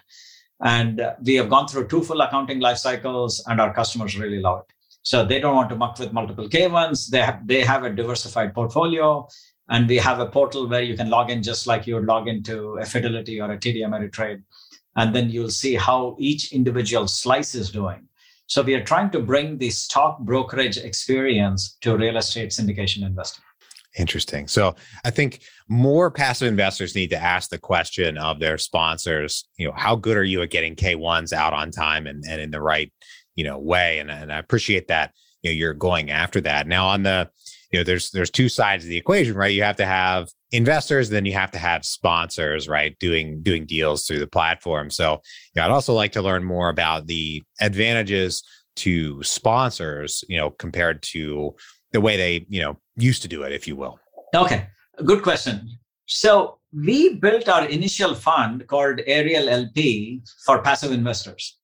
And 0.61 1.01
we 1.23 1.35
have 1.35 1.49
gone 1.49 1.67
through 1.67 1.87
two 1.87 2.03
full 2.03 2.21
accounting 2.21 2.59
life 2.59 2.77
cycles, 2.77 3.43
and 3.47 3.59
our 3.59 3.73
customers 3.73 4.17
really 4.17 4.39
love 4.39 4.61
it. 4.61 4.73
So 5.03 5.25
they 5.25 5.39
don't 5.39 5.55
want 5.55 5.69
to 5.69 5.75
muck 5.75 5.99
with 5.99 6.13
multiple 6.13 6.47
K1s. 6.47 7.09
They 7.09 7.21
have 7.21 7.45
they 7.45 7.61
have 7.61 7.83
a 7.83 7.89
diversified 7.89 8.53
portfolio, 8.53 9.27
and 9.69 9.87
we 9.87 9.97
have 9.97 10.19
a 10.19 10.27
portal 10.27 10.67
where 10.67 10.81
you 10.81 10.95
can 10.95 11.09
log 11.09 11.29
in 11.29 11.43
just 11.43 11.67
like 11.67 11.85
you 11.85 11.95
would 11.95 12.05
log 12.05 12.27
into 12.27 12.77
a 12.77 12.85
Fidelity 12.85 13.41
or 13.41 13.51
a 13.51 13.57
TD 13.57 13.77
Ameritrade, 13.77 14.41
and 14.95 15.13
then 15.13 15.29
you'll 15.29 15.49
see 15.49 15.75
how 15.75 16.15
each 16.19 16.53
individual 16.53 17.07
slice 17.07 17.55
is 17.55 17.69
doing. 17.69 18.07
So 18.47 18.61
we 18.61 18.75
are 18.75 18.83
trying 18.83 19.09
to 19.11 19.19
bring 19.19 19.57
the 19.57 19.69
stock 19.69 20.19
brokerage 20.19 20.77
experience 20.77 21.77
to 21.81 21.97
real 21.97 22.17
estate 22.17 22.51
syndication 22.51 23.05
investing. 23.05 23.43
Interesting. 23.97 24.47
So 24.47 24.75
I 25.05 25.11
think 25.11 25.41
more 25.67 26.09
passive 26.09 26.47
investors 26.47 26.95
need 26.95 27.11
to 27.11 27.21
ask 27.21 27.49
the 27.49 27.59
question 27.59 28.17
of 28.17 28.39
their 28.39 28.57
sponsors, 28.57 29.47
you 29.57 29.67
know, 29.67 29.73
how 29.75 29.95
good 29.95 30.17
are 30.17 30.23
you 30.23 30.41
at 30.41 30.49
getting 30.49 30.75
K1s 30.75 31.31
out 31.31 31.53
on 31.53 31.69
time 31.69 32.07
and, 32.07 32.23
and 32.27 32.41
in 32.41 32.49
the 32.49 32.61
right, 32.61 32.91
you 33.35 33.43
know, 33.43 33.59
way? 33.59 33.99
And, 33.99 34.09
and 34.09 34.33
I 34.33 34.39
appreciate 34.39 34.87
that, 34.87 35.13
you 35.43 35.51
know, 35.51 35.55
you're 35.55 35.75
going 35.75 36.09
after 36.09 36.41
that. 36.41 36.67
Now 36.67 36.87
on 36.87 37.03
the, 37.03 37.29
you 37.71 37.79
know, 37.79 37.83
there's 37.83 38.11
there's 38.11 38.29
two 38.29 38.49
sides 38.49 38.83
of 38.83 38.89
the 38.89 38.97
equation, 38.97 39.35
right? 39.35 39.53
You 39.53 39.63
have 39.63 39.77
to 39.77 39.85
have 39.85 40.29
investors, 40.51 41.09
then 41.09 41.25
you 41.25 41.33
have 41.33 41.51
to 41.51 41.59
have 41.59 41.85
sponsors, 41.85 42.67
right? 42.67 42.97
Doing 42.99 43.41
doing 43.41 43.65
deals 43.65 44.05
through 44.05 44.19
the 44.19 44.27
platform. 44.27 44.89
So 44.91 45.21
yeah, 45.55 45.65
I'd 45.65 45.71
also 45.71 45.93
like 45.93 46.11
to 46.13 46.21
learn 46.21 46.43
more 46.43 46.69
about 46.69 47.07
the 47.07 47.43
advantages 47.59 48.43
to 48.77 49.21
sponsors, 49.23 50.23
you 50.27 50.37
know, 50.37 50.51
compared 50.51 51.01
to 51.03 51.55
the 51.91 52.01
way 52.01 52.17
they, 52.17 52.45
you 52.49 52.61
know, 52.61 52.79
used 52.95 53.21
to 53.23 53.27
do 53.27 53.43
it, 53.43 53.51
if 53.51 53.67
you 53.67 53.75
will? 53.75 53.99
Okay, 54.35 54.67
good 55.05 55.23
question. 55.23 55.69
So 56.05 56.59
we 56.73 57.15
built 57.15 57.47
our 57.47 57.65
initial 57.65 58.15
fund 58.15 58.67
called 58.67 59.01
Ariel 59.05 59.49
LP 59.49 60.21
for 60.45 60.61
passive 60.61 60.91
investors. 60.91 61.57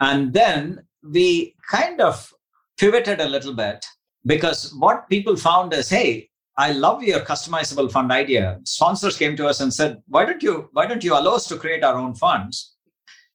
And 0.00 0.32
then 0.32 0.84
we 1.02 1.54
kind 1.68 2.00
of 2.00 2.32
pivoted 2.78 3.20
a 3.20 3.28
little 3.28 3.54
bit 3.54 3.84
because 4.26 4.74
what 4.78 5.08
people 5.08 5.36
found 5.36 5.72
is, 5.72 5.88
hey, 5.88 6.28
I 6.56 6.72
love 6.72 7.02
your 7.02 7.20
customizable 7.20 7.90
fund 7.90 8.12
idea. 8.12 8.60
Sponsors 8.64 9.16
came 9.16 9.36
to 9.36 9.46
us 9.46 9.60
and 9.60 9.72
said, 9.72 10.02
why 10.08 10.24
don't 10.24 10.42
you 10.42 10.68
why 10.72 10.86
don't 10.86 11.02
you 11.02 11.14
allow 11.14 11.34
us 11.34 11.46
to 11.48 11.56
create 11.56 11.82
our 11.82 11.94
own 11.94 12.14
funds? 12.14 12.76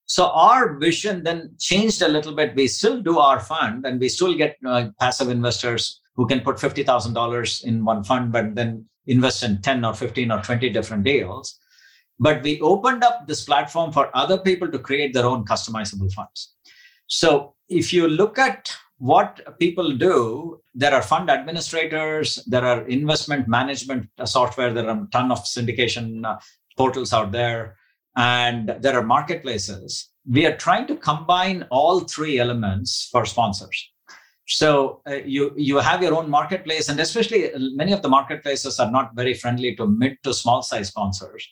So 0.06 0.28
our 0.28 0.78
vision 0.78 1.24
then 1.24 1.56
changed 1.60 2.04
a 2.04 2.08
little 2.08 2.36
bit. 2.36 2.56
We 2.56 2.68
still 2.68 3.02
do 3.02 3.18
our 3.18 3.40
fund 3.40 3.86
and 3.86 4.00
we 4.00 4.10
still 4.10 4.36
get 4.36 4.58
uh, 4.64 4.90
passive 5.00 5.30
investors 5.30 6.02
who 6.16 6.28
can 6.28 6.42
put 6.42 6.58
$50,000 6.58 7.64
in 7.64 7.86
one 7.86 8.04
fund, 8.04 8.32
but 8.32 8.56
then 8.56 8.86
invest 9.08 9.44
in 9.44 9.62
10 9.62 9.86
or 9.86 9.94
15 9.94 10.32
or 10.32 10.42
20 10.42 10.70
different 10.70 11.04
deals. 11.04 11.60
But 12.20 12.42
we 12.44 12.62
opened 12.62 13.04
up 13.04 13.28
this 13.28 13.44
platform 13.44 13.92
for 13.92 14.16
other 14.16 14.38
people 14.38 14.72
to 14.72 14.80
create 14.80 15.14
their 15.14 15.26
own 15.26 15.46
customizable 15.46 16.12
funds. 16.14 16.54
So 17.08 17.56
if 17.68 17.92
you 17.92 18.08
look 18.08 18.40
at 18.40 18.74
what 18.98 19.60
people 19.60 19.98
do, 19.98 20.62
there 20.74 20.94
are 20.94 21.02
fund 21.02 21.30
administrators, 21.30 22.42
there 22.48 22.64
are 22.64 22.88
investment 22.88 23.48
management 23.48 24.10
software, 24.24 24.74
there 24.74 24.88
are 24.90 25.04
a 25.04 25.08
ton 25.12 25.32
of 25.32 25.44
syndication 25.44 26.26
uh, 26.26 26.40
portals 26.78 27.12
out 27.12 27.32
there, 27.32 27.76
and 28.16 28.74
there 28.80 28.98
are 28.98 29.04
marketplaces. 29.04 30.10
We 30.30 30.46
are 30.46 30.56
trying 30.56 30.88
to 30.88 30.96
combine 30.96 31.68
all 31.70 32.00
three 32.02 32.40
elements 32.40 33.10
for 33.12 33.26
sponsors. 33.26 33.92
So 34.48 35.02
uh, 35.08 35.16
you 35.26 35.54
you 35.56 35.78
have 35.78 36.04
your 36.04 36.14
own 36.14 36.30
marketplace, 36.30 36.90
and 36.90 37.00
especially 37.00 37.52
uh, 37.52 37.60
many 37.74 37.94
of 37.94 38.02
the 38.02 38.10
marketplaces 38.10 38.80
are 38.80 38.92
not 38.92 39.16
very 39.16 39.34
friendly 39.34 39.76
to 39.76 39.88
mid 39.88 40.18
to 40.24 40.34
small 40.34 40.62
size 40.62 40.90
sponsors. 40.90 41.48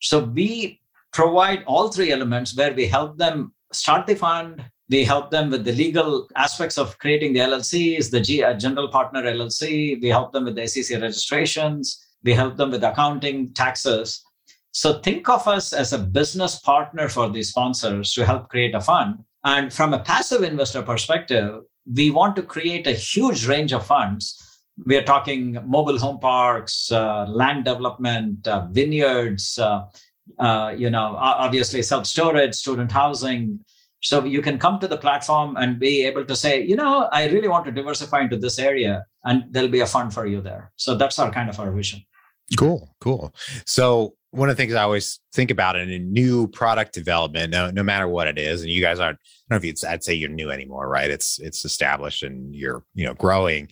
So 0.00 0.20
we 0.24 0.80
provide 1.12 1.64
all 1.66 1.90
three 1.90 2.12
elements 2.12 2.56
where 2.56 2.72
we 2.72 2.86
help 2.86 3.18
them 3.18 3.52
start 3.72 4.06
the 4.06 4.14
fund, 4.14 4.64
we 4.90 5.04
help 5.04 5.30
them 5.30 5.50
with 5.50 5.64
the 5.64 5.72
legal 5.72 6.28
aspects 6.34 6.76
of 6.76 6.98
creating 6.98 7.32
the 7.32 7.40
LLCs, 7.40 8.10
the 8.10 8.20
G, 8.20 8.42
uh, 8.42 8.54
general 8.54 8.88
partner 8.88 9.22
LLC. 9.22 10.00
We 10.02 10.08
help 10.08 10.32
them 10.32 10.44
with 10.44 10.56
the 10.56 10.66
SEC 10.66 11.00
registrations. 11.00 12.04
We 12.24 12.32
help 12.32 12.56
them 12.56 12.72
with 12.72 12.82
accounting, 12.82 13.54
taxes. 13.54 14.20
So 14.72 14.98
think 14.98 15.28
of 15.28 15.46
us 15.46 15.72
as 15.72 15.92
a 15.92 15.98
business 15.98 16.58
partner 16.58 17.08
for 17.08 17.30
these 17.30 17.50
sponsors 17.50 18.12
to 18.14 18.26
help 18.26 18.48
create 18.48 18.74
a 18.74 18.80
fund. 18.80 19.24
And 19.44 19.72
from 19.72 19.94
a 19.94 20.00
passive 20.00 20.42
investor 20.42 20.82
perspective, 20.82 21.62
we 21.94 22.10
want 22.10 22.36
to 22.36 22.42
create 22.42 22.86
a 22.86 22.92
huge 22.92 23.46
range 23.46 23.72
of 23.72 23.86
funds. 23.86 24.36
We 24.86 24.96
are 24.96 25.02
talking 25.02 25.58
mobile 25.66 25.98
home 25.98 26.20
parks, 26.20 26.90
uh, 26.90 27.26
land 27.28 27.64
development, 27.64 28.46
uh, 28.46 28.66
vineyards, 28.70 29.58
uh, 29.58 29.84
uh 30.38 30.74
you 30.76 30.90
know, 30.90 31.16
obviously 31.18 31.82
self 31.82 32.06
storage, 32.06 32.54
student 32.54 32.92
housing, 32.92 33.60
so 34.00 34.24
you 34.24 34.40
can 34.40 34.58
come 34.58 34.78
to 34.80 34.88
the 34.88 34.96
platform 34.96 35.56
and 35.56 35.78
be 35.78 36.04
able 36.04 36.24
to 36.24 36.34
say, 36.34 36.62
you 36.62 36.74
know, 36.74 37.08
I 37.12 37.28
really 37.28 37.48
want 37.48 37.66
to 37.66 37.72
diversify 37.72 38.22
into 38.22 38.38
this 38.38 38.58
area, 38.58 39.04
and 39.24 39.44
there'll 39.50 39.68
be 39.68 39.80
a 39.80 39.86
fund 39.86 40.14
for 40.14 40.26
you 40.26 40.40
there. 40.40 40.72
So 40.76 40.94
that's 40.94 41.18
our 41.18 41.30
kind 41.30 41.50
of 41.50 41.60
our 41.60 41.70
vision. 41.70 42.02
Cool, 42.56 42.94
cool. 43.00 43.34
So 43.66 44.14
one 44.32 44.48
of 44.48 44.56
the 44.56 44.62
things 44.62 44.74
I 44.74 44.82
always 44.82 45.20
think 45.32 45.50
about 45.50 45.76
in 45.76 45.90
a 45.90 45.98
new 45.98 46.46
product 46.48 46.94
development, 46.94 47.50
no, 47.50 47.70
no 47.70 47.82
matter 47.82 48.06
what 48.06 48.28
it 48.28 48.38
is, 48.38 48.62
and 48.62 48.70
you 48.70 48.80
guys 48.80 49.00
aren't, 49.00 49.18
I 49.50 49.54
don't 49.54 49.64
know 49.64 49.68
if 49.68 49.84
I'd 49.84 50.04
say 50.04 50.14
you're 50.14 50.30
new 50.30 50.50
anymore, 50.50 50.88
right? 50.88 51.10
It's 51.10 51.40
it's 51.40 51.64
established 51.64 52.22
and 52.22 52.54
you're 52.54 52.84
you 52.94 53.04
know 53.04 53.14
growing. 53.14 53.68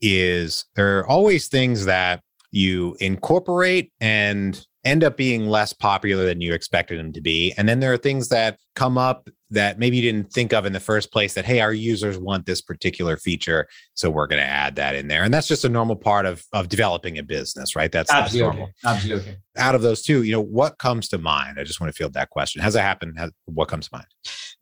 Is 0.00 0.66
there 0.76 1.00
are 1.00 1.06
always 1.06 1.48
things 1.48 1.86
that 1.86 2.22
you 2.52 2.96
incorporate 3.00 3.92
and 4.00 4.64
end 4.84 5.02
up 5.02 5.16
being 5.16 5.46
less 5.48 5.72
popular 5.72 6.24
than 6.24 6.40
you 6.40 6.52
expected 6.52 6.98
them 6.98 7.12
to 7.12 7.20
be. 7.20 7.52
And 7.56 7.68
then 7.68 7.80
there 7.80 7.92
are 7.92 7.98
things 7.98 8.28
that 8.28 8.58
come 8.74 8.96
up 8.96 9.28
that 9.50 9.78
maybe 9.78 9.96
you 9.96 10.02
didn't 10.02 10.32
think 10.32 10.52
of 10.52 10.66
in 10.66 10.72
the 10.72 10.80
first 10.80 11.10
place 11.10 11.34
that, 11.34 11.44
hey, 11.44 11.60
our 11.60 11.72
users 11.72 12.18
want 12.18 12.46
this 12.46 12.60
particular 12.60 13.16
feature. 13.16 13.66
So 13.94 14.10
we're 14.10 14.26
going 14.26 14.42
to 14.42 14.48
add 14.48 14.76
that 14.76 14.94
in 14.94 15.08
there. 15.08 15.24
And 15.24 15.32
that's 15.32 15.48
just 15.48 15.64
a 15.64 15.68
normal 15.68 15.96
part 15.96 16.26
of, 16.26 16.44
of 16.52 16.68
developing 16.68 17.18
a 17.18 17.22
business, 17.22 17.74
right? 17.74 17.90
That's, 17.90 18.10
absolutely. 18.10 18.46
That's 18.48 18.56
normal. 18.56 18.74
Absolutely. 18.84 19.36
Out 19.56 19.74
of 19.74 19.82
those 19.82 20.02
two, 20.02 20.22
you 20.22 20.32
know, 20.32 20.42
what 20.42 20.78
comes 20.78 21.08
to 21.08 21.18
mind? 21.18 21.58
I 21.58 21.64
just 21.64 21.80
want 21.80 21.92
to 21.92 21.96
field 21.96 22.12
that 22.12 22.30
question. 22.30 22.62
Has 22.62 22.76
it 22.76 22.80
happened? 22.80 23.18
Has, 23.18 23.32
what 23.46 23.68
comes 23.68 23.88
to 23.88 23.94
mind? 23.94 24.06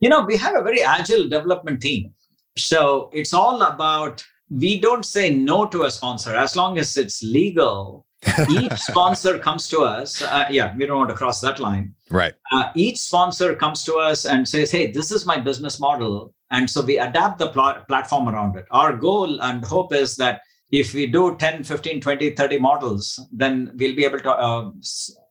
You 0.00 0.08
know, 0.08 0.24
we 0.24 0.36
have 0.36 0.54
a 0.54 0.62
very 0.62 0.82
agile 0.82 1.28
development 1.28 1.82
team. 1.82 2.14
So 2.56 3.10
it's 3.12 3.34
all 3.34 3.62
about 3.62 4.24
we 4.48 4.80
don't 4.80 5.04
say 5.04 5.30
no 5.34 5.66
to 5.66 5.82
a 5.84 5.90
sponsor 5.90 6.34
as 6.36 6.54
long 6.54 6.78
as 6.78 6.96
it's 6.96 7.22
legal 7.22 8.05
each 8.50 8.78
sponsor 8.78 9.38
comes 9.38 9.68
to 9.68 9.80
us. 9.80 10.22
Uh, 10.22 10.46
yeah, 10.50 10.74
we 10.76 10.86
don't 10.86 10.98
want 10.98 11.10
to 11.10 11.16
cross 11.16 11.40
that 11.40 11.58
line. 11.58 11.94
Right. 12.10 12.34
Uh, 12.52 12.70
each 12.74 12.98
sponsor 12.98 13.54
comes 13.54 13.84
to 13.84 13.96
us 13.96 14.24
and 14.24 14.46
says, 14.48 14.70
hey, 14.70 14.90
this 14.90 15.10
is 15.10 15.26
my 15.26 15.38
business 15.38 15.80
model. 15.80 16.34
And 16.50 16.68
so 16.68 16.82
we 16.82 16.98
adapt 16.98 17.38
the 17.38 17.48
pl- 17.48 17.84
platform 17.88 18.28
around 18.28 18.56
it. 18.56 18.66
Our 18.70 18.96
goal 18.96 19.40
and 19.40 19.64
hope 19.64 19.92
is 19.92 20.16
that 20.16 20.42
if 20.70 20.94
we 20.94 21.06
do 21.06 21.36
10, 21.36 21.64
15, 21.64 22.00
20, 22.00 22.30
30 22.30 22.58
models, 22.58 23.20
then 23.32 23.70
we'll 23.74 23.94
be 23.94 24.04
able 24.04 24.18
to 24.20 24.30
uh, 24.30 24.70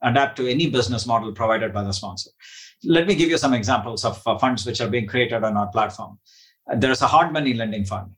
adapt 0.02 0.36
to 0.36 0.48
any 0.48 0.68
business 0.68 1.06
model 1.06 1.32
provided 1.32 1.72
by 1.72 1.82
the 1.82 1.92
sponsor. 1.92 2.30
Let 2.84 3.06
me 3.06 3.14
give 3.14 3.28
you 3.28 3.38
some 3.38 3.54
examples 3.54 4.04
of 4.04 4.22
uh, 4.26 4.38
funds 4.38 4.64
which 4.64 4.80
are 4.80 4.88
being 4.88 5.06
created 5.06 5.44
on 5.44 5.56
our 5.56 5.66
platform. 5.68 6.18
There 6.74 6.90
is 6.90 7.02
a 7.02 7.06
hard 7.06 7.32
money 7.32 7.54
lending 7.54 7.84
fund. 7.84 8.12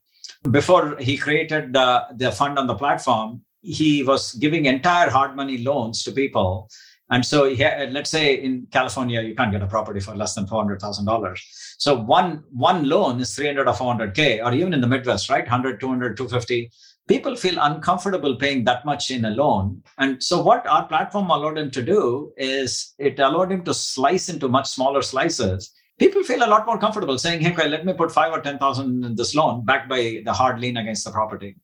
Before 0.51 0.97
he 0.99 1.17
created 1.17 1.77
uh, 1.77 2.05
the 2.15 2.31
fund 2.31 2.59
on 2.59 2.67
the 2.67 2.75
platform, 2.75 3.43
he 3.61 4.03
was 4.03 4.33
giving 4.35 4.67
entire 4.67 5.11
hard 5.11 5.37
money 5.37 5.59
loans 5.59 6.03
to 6.05 6.13
people. 6.13 6.69
And 7.11 7.25
so, 7.25 7.55
had, 7.57 7.89
uh, 7.89 7.91
let's 7.91 8.11
say 8.11 8.35
in 8.35 8.67
California, 8.71 9.23
you 9.23 9.35
can't 9.35 9.51
get 9.51 9.63
a 9.63 9.67
property 9.67 10.01
for 10.01 10.15
less 10.15 10.35
than 10.35 10.47
four 10.47 10.61
hundred 10.63 10.81
thousand 10.81 11.07
dollars. 11.07 11.43
So 11.79 11.99
one 11.99 12.45
one 12.51 12.89
loan 12.89 13.21
is 13.21 13.35
three 13.35 13.47
hundred 13.47 13.67
or 13.67 13.75
four 13.75 13.91
hundred 13.91 14.15
k, 14.15 14.41
or 14.41 14.53
even 14.53 14.75
in 14.75 14.81
the 14.81 14.87
Midwest, 14.87 15.31
right, 15.31 15.45
100, 15.45 15.81
200, 15.81 16.17
250. 16.17 16.71
People 17.09 17.35
feel 17.35 17.59
uncomfortable 17.59 18.37
paying 18.37 18.65
that 18.65 18.85
much 18.85 19.11
in 19.11 19.25
a 19.25 19.31
loan. 19.31 19.83
And 19.97 20.23
so, 20.23 20.43
what 20.43 20.67
our 20.67 20.87
platform 20.87 21.31
allowed 21.31 21.57
him 21.57 21.71
to 21.71 21.83
do 21.83 22.33
is 22.37 22.95
it 22.99 23.19
allowed 23.19 23.53
him 23.53 23.65
to 23.65 23.73
slice 23.73 24.29
into 24.29 24.49
much 24.49 24.69
smaller 24.69 25.01
slices. 25.01 25.73
People 25.99 26.23
feel 26.23 26.45
a 26.45 26.47
lot 26.47 26.67
more 26.67 26.79
comfortable 26.79 27.17
saying, 27.19 27.41
"Hey, 27.41 27.69
let 27.69 27.87
me 27.87 27.95
put 27.95 28.13
five 28.13 28.33
or 28.33 28.43
ten 28.43 28.59
thousand 28.59 29.03
in 29.03 29.15
this 29.15 29.35
loan, 29.35 29.65
backed 29.65 29.89
by 29.89 30.21
the 30.27 30.33
hard 30.35 30.61
lien 30.61 30.77
against 30.77 31.07
the 31.07 31.11
property." 31.11 31.57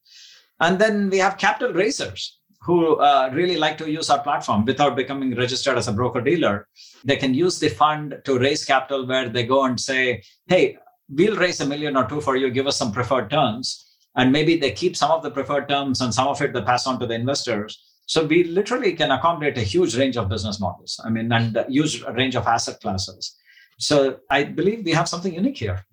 And 0.60 0.78
then 0.78 1.10
we 1.10 1.18
have 1.18 1.38
capital 1.38 1.72
raisers 1.72 2.38
who 2.64 2.96
uh, 2.96 3.30
really 3.32 3.56
like 3.56 3.76
to 3.78 3.90
use 3.90 4.08
our 4.08 4.22
platform 4.22 4.64
without 4.64 4.96
becoming 4.96 5.36
registered 5.36 5.76
as 5.76 5.88
a 5.88 5.92
broker 5.92 6.20
dealer. 6.20 6.66
They 7.04 7.16
can 7.16 7.34
use 7.34 7.58
the 7.58 7.68
fund 7.68 8.20
to 8.24 8.38
raise 8.38 8.64
capital 8.64 9.06
where 9.06 9.28
they 9.28 9.44
go 9.44 9.64
and 9.64 9.78
say, 9.78 10.22
hey, 10.46 10.78
we'll 11.10 11.36
raise 11.36 11.60
a 11.60 11.66
million 11.66 11.96
or 11.96 12.08
two 12.08 12.22
for 12.22 12.36
you, 12.36 12.50
give 12.50 12.66
us 12.66 12.78
some 12.78 12.92
preferred 12.92 13.30
terms. 13.30 13.96
And 14.16 14.32
maybe 14.32 14.56
they 14.56 14.70
keep 14.70 14.96
some 14.96 15.10
of 15.10 15.22
the 15.22 15.30
preferred 15.30 15.68
terms 15.68 16.00
and 16.00 16.14
some 16.14 16.28
of 16.28 16.40
it 16.40 16.54
they 16.54 16.62
pass 16.62 16.86
on 16.86 16.98
to 17.00 17.06
the 17.06 17.14
investors. 17.14 17.82
So 18.06 18.24
we 18.24 18.44
literally 18.44 18.92
can 18.92 19.10
accommodate 19.10 19.58
a 19.58 19.62
huge 19.62 19.96
range 19.96 20.16
of 20.16 20.28
business 20.28 20.60
models. 20.60 21.00
I 21.04 21.10
mean, 21.10 21.32
and 21.32 21.56
a 21.56 21.64
huge 21.68 22.02
range 22.02 22.36
of 22.36 22.46
asset 22.46 22.80
classes. 22.80 23.36
So 23.78 24.20
I 24.30 24.44
believe 24.44 24.84
we 24.84 24.92
have 24.92 25.08
something 25.08 25.34
unique 25.34 25.58
here. 25.58 25.84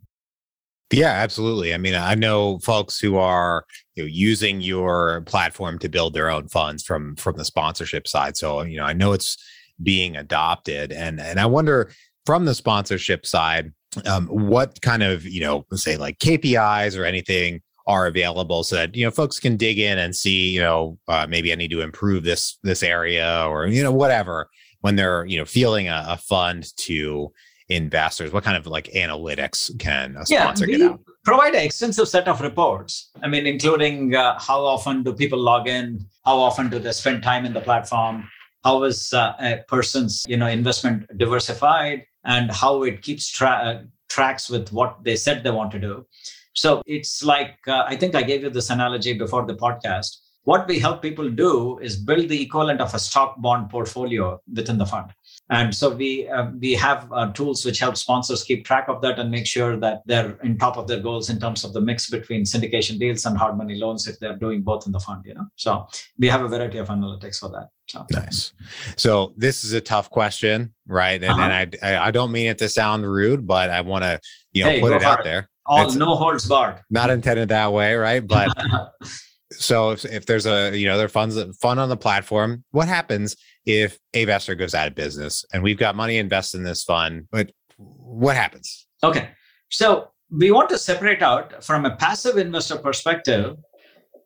Yeah, 0.92 1.12
absolutely. 1.12 1.74
I 1.74 1.78
mean, 1.78 1.96
I 1.96 2.16
know 2.16 2.60
folks 2.60 3.00
who 3.00 3.18
are 3.18 3.66
you 3.96 4.04
know, 4.04 4.08
using 4.08 4.62
your 4.62 5.22
platform 5.22 5.80
to 5.80 5.90
build 5.90 6.14
their 6.14 6.30
own 6.30 6.48
funds 6.48 6.84
from 6.84 7.16
from 7.16 7.38
the 7.38 7.46
sponsorship 7.46 8.08
side. 8.08 8.38
So, 8.38 8.62
you 8.64 8.78
know, 8.78 8.86
I 8.86 8.94
know 8.94 9.14
it's 9.14 9.38
being 9.82 10.16
adopted, 10.18 10.92
and 10.92 11.20
and 11.20 11.40
I 11.40 11.46
wonder 11.46 11.92
from 12.26 12.46
the 12.46 12.54
sponsorship 12.54 13.26
side, 13.26 13.72
um, 14.06 14.28
what 14.28 14.82
kind 14.82 15.04
of 15.04 15.26
you 15.26 15.42
know, 15.42 15.66
say 15.74 15.98
like 15.98 16.20
KPIs 16.20 17.00
or 17.00 17.06
anything 17.06 17.62
are 17.88 18.08
available 18.08 18.64
so 18.64 18.76
that 18.76 18.96
you 18.96 19.04
know 19.04 19.12
folks 19.12 19.40
can 19.40 19.58
dig 19.58 19.80
in 19.80 19.98
and 19.98 20.16
see 20.16 20.52
you 20.52 20.62
know 20.62 20.98
uh, 21.08 21.26
maybe 21.28 21.52
I 21.52 21.56
need 21.56 21.72
to 21.72 21.82
improve 21.82 22.24
this 22.24 22.58
this 22.64 22.84
area 22.84 23.46
or 23.48 23.68
you 23.68 23.82
know 23.84 23.92
whatever 23.92 24.50
when 24.82 24.96
they're 24.96 25.26
you 25.26 25.38
know 25.38 25.46
feeling 25.46 25.88
a, 25.88 26.06
a 26.10 26.18
fund 26.18 26.68
to 26.78 27.32
investors? 27.72 28.32
What 28.32 28.44
kind 28.44 28.58
of 28.58 28.68
like 28.68 28.92
analytics 28.94 29.78
can 29.80 30.16
a 30.18 30.26
sponsor 30.26 30.70
yeah, 30.70 30.78
get 30.78 30.92
out? 30.92 31.00
Provide 31.24 31.56
an 31.56 31.64
extensive 31.64 32.08
set 32.08 32.28
of 32.28 32.42
reports. 32.42 33.12
I 33.24 33.28
mean, 33.28 33.48
including 33.48 34.16
uh, 34.16 34.40
how 34.40 34.64
often 34.64 35.04
do 35.04 35.14
people 35.14 35.40
log 35.40 35.68
in? 35.68 36.06
How 36.26 36.38
often 36.38 36.70
do 36.70 36.80
they 36.80 36.92
spend 36.92 37.24
time 37.24 37.46
in 37.46 37.54
the 37.54 37.62
platform? 37.62 38.28
How 38.64 38.84
is 38.84 39.14
uh, 39.14 39.34
a 39.40 39.64
person's 39.68 40.24
you 40.28 40.38
know 40.38 40.48
investment 40.48 41.06
diversified, 41.18 42.06
and 42.26 42.52
how 42.52 42.84
it 42.84 43.02
keeps 43.02 43.28
tra- 43.30 43.62
uh, 43.64 43.84
tracks 44.10 44.50
with 44.50 44.72
what 44.72 45.04
they 45.04 45.16
said 45.16 45.44
they 45.44 45.52
want 45.52 45.72
to 45.72 45.80
do. 45.80 46.06
So 46.54 46.84
it's 46.86 47.24
like 47.24 47.58
uh, 47.68 47.84
I 47.88 47.96
think 47.96 48.16
I 48.16 48.24
gave 48.24 48.44
you 48.44 48.50
this 48.50 48.70
analogy 48.70 49.14
before 49.14 49.46
the 49.46 49.56
podcast. 49.56 50.18
What 50.44 50.68
we 50.68 50.80
help 50.80 51.04
people 51.04 51.30
do 51.30 51.78
is 51.80 51.96
build 51.96 52.28
the 52.28 52.42
equivalent 52.42 52.82
of 52.82 52.94
a 52.96 53.00
stock 53.00 53.40
bond 53.40 53.70
portfolio 53.70 54.42
within 54.52 54.80
the 54.80 54.88
fund 54.88 55.12
And 55.52 55.76
so 55.76 55.94
we 55.94 56.30
uh, 56.30 56.50
we 56.62 56.74
have 56.76 57.12
uh, 57.12 57.30
tools 57.34 57.66
which 57.66 57.80
help 57.80 57.98
sponsors 57.98 58.42
keep 58.42 58.64
track 58.64 58.86
of 58.88 59.02
that 59.02 59.20
and 59.20 59.30
make 59.30 59.46
sure 59.46 59.76
that 59.76 60.02
they're 60.06 60.38
in 60.44 60.58
top 60.58 60.78
of 60.78 60.88
their 60.88 61.02
goals 61.02 61.30
in 61.30 61.42
terms 61.42 61.66
of 61.66 61.74
the 61.74 61.82
mix 61.82 62.10
between 62.10 62.44
syndication 62.44 62.98
deals 62.98 63.26
and 63.26 63.38
hard 63.38 63.58
money 63.58 63.76
loans 63.76 64.08
if 64.08 64.18
they're 64.20 64.38
doing 64.38 64.62
both 64.62 64.86
in 64.86 64.94
the 64.94 65.00
fund. 65.02 65.26
You 65.26 65.34
know, 65.34 65.48
so 65.58 65.88
we 66.18 66.30
have 66.30 66.42
a 66.42 66.48
variety 66.48 66.78
of 66.78 66.88
analytics 66.88 67.40
for 67.40 67.50
that. 67.50 67.68
So. 67.90 68.06
Nice. 68.12 68.54
So 68.96 69.34
this 69.36 69.66
is 69.66 69.74
a 69.74 69.82
tough 69.82 70.10
question, 70.10 70.74
right? 70.88 71.22
And, 71.22 71.34
uh-huh. 71.34 71.42
and 71.42 71.78
I 71.84 72.08
I 72.08 72.12
don't 72.12 72.32
mean 72.32 72.48
it 72.48 72.58
to 72.60 72.70
sound 72.70 73.06
rude, 73.06 73.46
but 73.46 73.70
I 73.70 73.82
want 73.82 74.06
to 74.06 74.22
you 74.54 74.64
know 74.64 74.70
hey, 74.70 74.80
put 74.80 74.94
it 74.94 75.04
out 75.04 75.20
it. 75.20 75.24
there. 75.26 75.50
All 75.66 75.86
it's 75.86 75.96
no 75.96 76.16
holds 76.16 76.48
barred. 76.48 76.80
Not 76.90 77.10
intended 77.10 77.50
that 77.50 77.74
way, 77.74 77.96
right? 77.96 78.26
But 78.26 78.58
so 79.52 79.92
if, 79.92 80.06
if 80.06 80.26
there's 80.26 80.46
a 80.46 80.74
you 80.78 80.88
know 80.88 80.98
there 80.98 81.10
funds 81.10 81.38
fun 81.58 81.78
on 81.78 81.90
the 81.90 81.98
platform, 81.98 82.64
what 82.72 82.88
happens 82.88 83.36
if 83.66 84.00
Avestor 84.14 84.58
goes 84.58 84.74
out 84.74 84.88
of 84.88 84.96
business 84.96 85.46
and 85.54 85.62
we've 85.62 85.78
got 85.78 85.96
money 85.96 86.18
invested 86.18 86.58
in 86.58 86.64
this 86.64 86.84
fund, 86.84 87.28
but 87.32 87.52
what 87.78 88.36
happens? 88.36 88.88
Okay. 89.04 89.30
So 89.70 90.10
we 90.30 90.52
want 90.52 90.70
to 90.70 90.78
separate 90.78 91.22
out 91.22 91.64
from 91.64 91.86
a 91.86 91.96
passive 91.96 92.38
investor 92.38 92.78
perspective, 92.78 93.58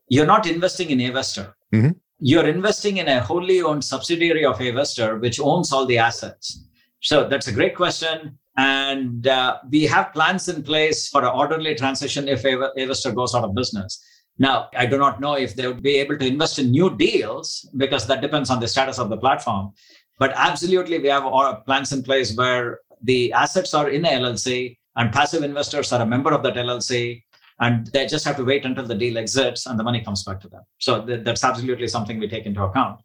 you're 0.07 0.25
not 0.25 0.47
investing 0.47 0.91
in 0.91 0.99
Avestor. 0.99 1.53
Mm-hmm. 1.73 1.91
You're 2.19 2.47
investing 2.47 2.97
in 2.97 3.07
a 3.07 3.21
wholly 3.21 3.61
owned 3.61 3.83
subsidiary 3.83 4.45
of 4.45 4.57
Avestor, 4.59 5.19
which 5.19 5.39
owns 5.39 5.71
all 5.71 5.85
the 5.85 5.97
assets. 5.97 6.65
So 7.01 7.27
that's 7.27 7.47
a 7.47 7.51
great 7.51 7.75
question. 7.75 8.37
And 8.57 9.27
uh, 9.27 9.57
we 9.69 9.83
have 9.83 10.13
plans 10.13 10.47
in 10.47 10.63
place 10.63 11.09
for 11.09 11.21
an 11.21 11.31
orderly 11.35 11.75
transition 11.75 12.27
if 12.27 12.43
Avestor 12.43 13.13
goes 13.13 13.35
out 13.35 13.43
of 13.43 13.53
business. 13.53 14.01
Now, 14.37 14.69
I 14.75 14.85
do 14.85 14.97
not 14.97 15.21
know 15.21 15.35
if 15.35 15.55
they 15.55 15.67
would 15.67 15.81
be 15.81 15.95
able 15.95 16.17
to 16.17 16.27
invest 16.27 16.59
in 16.59 16.71
new 16.71 16.95
deals 16.95 17.69
because 17.77 18.05
that 18.07 18.21
depends 18.21 18.49
on 18.49 18.59
the 18.59 18.67
status 18.67 18.99
of 18.99 19.09
the 19.09 19.17
platform. 19.17 19.71
But 20.19 20.33
absolutely, 20.35 20.99
we 20.99 21.07
have 21.07 21.23
plans 21.65 21.91
in 21.91 22.03
place 22.03 22.35
where 22.35 22.79
the 23.01 23.31
assets 23.33 23.73
are 23.73 23.89
in 23.89 24.03
LLC 24.03 24.77
and 24.95 25.11
passive 25.11 25.43
investors 25.43 25.91
are 25.93 26.01
a 26.01 26.05
member 26.05 26.33
of 26.33 26.43
that 26.43 26.55
LLC 26.55 27.23
and 27.59 27.87
they 27.87 28.05
just 28.07 28.25
have 28.25 28.35
to 28.37 28.43
wait 28.43 28.65
until 28.65 28.85
the 28.85 28.95
deal 28.95 29.17
exits 29.17 29.65
and 29.65 29.79
the 29.79 29.83
money 29.83 30.01
comes 30.03 30.23
back 30.23 30.39
to 30.41 30.49
them. 30.49 30.63
So 30.79 31.05
th- 31.05 31.23
that's 31.23 31.43
absolutely 31.43 31.87
something 31.87 32.19
we 32.19 32.27
take 32.27 32.45
into 32.45 32.63
account. 32.63 32.99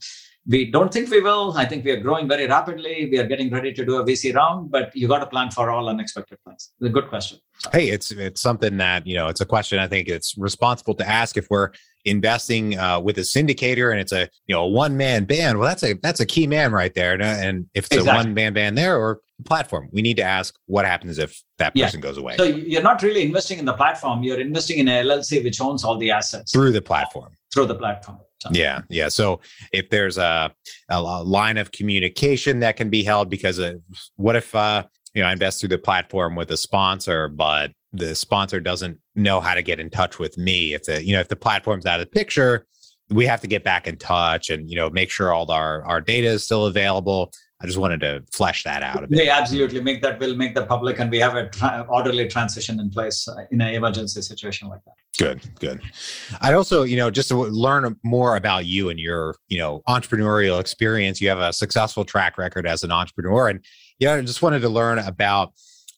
We 0.46 0.70
don't 0.70 0.92
think 0.92 1.10
we 1.10 1.20
will. 1.20 1.52
I 1.56 1.66
think 1.66 1.84
we 1.84 1.90
are 1.90 2.00
growing 2.00 2.26
very 2.26 2.46
rapidly. 2.46 3.08
We 3.10 3.18
are 3.18 3.26
getting 3.26 3.50
ready 3.50 3.72
to 3.74 3.84
do 3.84 3.96
a 3.96 4.04
VC 4.04 4.34
round, 4.34 4.70
but 4.70 4.94
you 4.96 5.06
got 5.06 5.18
to 5.18 5.26
plan 5.26 5.50
for 5.50 5.70
all 5.70 5.88
unexpected 5.88 6.38
things. 6.46 6.72
It's 6.80 6.88
a 6.88 6.92
good 6.92 7.08
question. 7.08 7.38
Hey, 7.72 7.90
it's 7.90 8.10
it's 8.10 8.40
something 8.40 8.78
that 8.78 9.06
you 9.06 9.14
know 9.16 9.28
it's 9.28 9.42
a 9.42 9.46
question 9.46 9.78
I 9.78 9.86
think 9.86 10.08
it's 10.08 10.36
responsible 10.38 10.94
to 10.94 11.06
ask 11.06 11.36
if 11.36 11.46
we're 11.50 11.70
investing 12.06 12.78
uh, 12.78 12.98
with 12.98 13.18
a 13.18 13.22
syndicator 13.22 13.90
and 13.90 14.00
it's 14.00 14.12
a 14.12 14.28
you 14.46 14.54
know 14.54 14.62
a 14.62 14.68
one 14.68 14.96
man 14.96 15.24
band. 15.24 15.58
Well, 15.58 15.68
that's 15.68 15.82
a 15.82 15.94
that's 16.02 16.20
a 16.20 16.26
key 16.26 16.46
man 16.46 16.72
right 16.72 16.94
there. 16.94 17.20
And 17.20 17.66
if 17.74 17.84
it's 17.86 17.96
exactly. 17.96 18.10
a 18.10 18.24
one 18.24 18.34
man 18.34 18.54
band 18.54 18.78
there 18.78 18.96
or 18.96 19.20
platform, 19.44 19.88
we 19.92 20.02
need 20.02 20.16
to 20.16 20.22
ask 20.22 20.54
what 20.66 20.84
happens 20.84 21.18
if 21.18 21.42
that 21.58 21.74
person 21.74 22.00
yeah. 22.00 22.02
goes 22.02 22.16
away. 22.16 22.36
So 22.36 22.44
you're 22.44 22.82
not 22.82 23.02
really 23.02 23.22
investing 23.22 23.58
in 23.58 23.64
the 23.64 23.74
platform. 23.74 24.22
You're 24.22 24.40
investing 24.40 24.78
in 24.78 24.88
a 24.88 25.02
LLC 25.02 25.44
which 25.44 25.60
owns 25.60 25.84
all 25.84 25.98
the 25.98 26.10
assets 26.10 26.52
through 26.52 26.72
the 26.72 26.82
platform. 26.82 27.32
Through 27.52 27.66
the 27.66 27.74
platform. 27.74 28.20
Yeah, 28.50 28.82
yeah. 28.88 29.08
So 29.08 29.40
if 29.72 29.90
there's 29.90 30.18
a, 30.18 30.52
a 30.88 31.00
line 31.00 31.58
of 31.58 31.72
communication 31.72 32.60
that 32.60 32.76
can 32.76 32.88
be 32.88 33.02
held, 33.02 33.28
because 33.28 33.58
of, 33.58 33.80
what 34.16 34.36
if 34.36 34.54
uh, 34.54 34.84
you 35.14 35.22
know 35.22 35.28
I 35.28 35.32
invest 35.32 35.60
through 35.60 35.70
the 35.70 35.78
platform 35.78 36.36
with 36.36 36.50
a 36.50 36.56
sponsor, 36.56 37.28
but 37.28 37.72
the 37.92 38.14
sponsor 38.14 38.60
doesn't 38.60 38.98
know 39.14 39.40
how 39.40 39.54
to 39.54 39.62
get 39.62 39.80
in 39.80 39.90
touch 39.90 40.18
with 40.18 40.38
me? 40.38 40.74
If 40.74 40.84
the 40.84 41.04
you 41.04 41.12
know 41.12 41.20
if 41.20 41.28
the 41.28 41.36
platform's 41.36 41.86
out 41.86 42.00
of 42.00 42.06
the 42.06 42.10
picture, 42.10 42.66
we 43.10 43.26
have 43.26 43.40
to 43.42 43.46
get 43.46 43.64
back 43.64 43.86
in 43.86 43.96
touch 43.96 44.50
and 44.50 44.70
you 44.70 44.76
know 44.76 44.88
make 44.88 45.10
sure 45.10 45.32
all 45.32 45.50
our 45.50 45.84
our 45.84 46.00
data 46.00 46.28
is 46.28 46.44
still 46.44 46.66
available. 46.66 47.32
I 47.62 47.66
just 47.66 47.78
wanted 47.78 48.00
to 48.00 48.22
flesh 48.32 48.64
that 48.64 48.82
out 48.82 49.04
a 49.04 49.06
bit. 49.06 49.24
Yeah, 49.24 49.38
absolutely. 49.38 49.82
Make 49.82 50.00
that 50.00 50.18
will 50.18 50.34
make 50.34 50.54
that 50.54 50.66
public, 50.66 50.98
and 50.98 51.10
we 51.10 51.18
have 51.18 51.34
a 51.34 51.48
tra- 51.50 51.84
orderly 51.88 52.26
transition 52.26 52.80
in 52.80 52.88
place 52.88 53.28
uh, 53.28 53.44
in 53.50 53.60
an 53.60 53.74
emergency 53.74 54.22
situation 54.22 54.68
like 54.68 54.80
that. 54.86 54.94
Good, 55.18 55.40
good. 55.58 55.82
I 56.40 56.54
also, 56.54 56.84
you 56.84 56.96
know, 56.96 57.10
just 57.10 57.28
to 57.28 57.36
learn 57.36 57.96
more 58.02 58.36
about 58.36 58.64
you 58.64 58.88
and 58.88 58.98
your, 58.98 59.34
you 59.48 59.58
know, 59.58 59.82
entrepreneurial 59.86 60.58
experience. 60.58 61.20
You 61.20 61.28
have 61.28 61.40
a 61.40 61.52
successful 61.52 62.04
track 62.04 62.38
record 62.38 62.66
as 62.66 62.82
an 62.82 62.92
entrepreneur, 62.92 63.48
and 63.48 63.62
yeah, 63.98 64.14
I 64.14 64.22
just 64.22 64.40
wanted 64.40 64.60
to 64.60 64.70
learn 64.70 64.98
about 64.98 65.52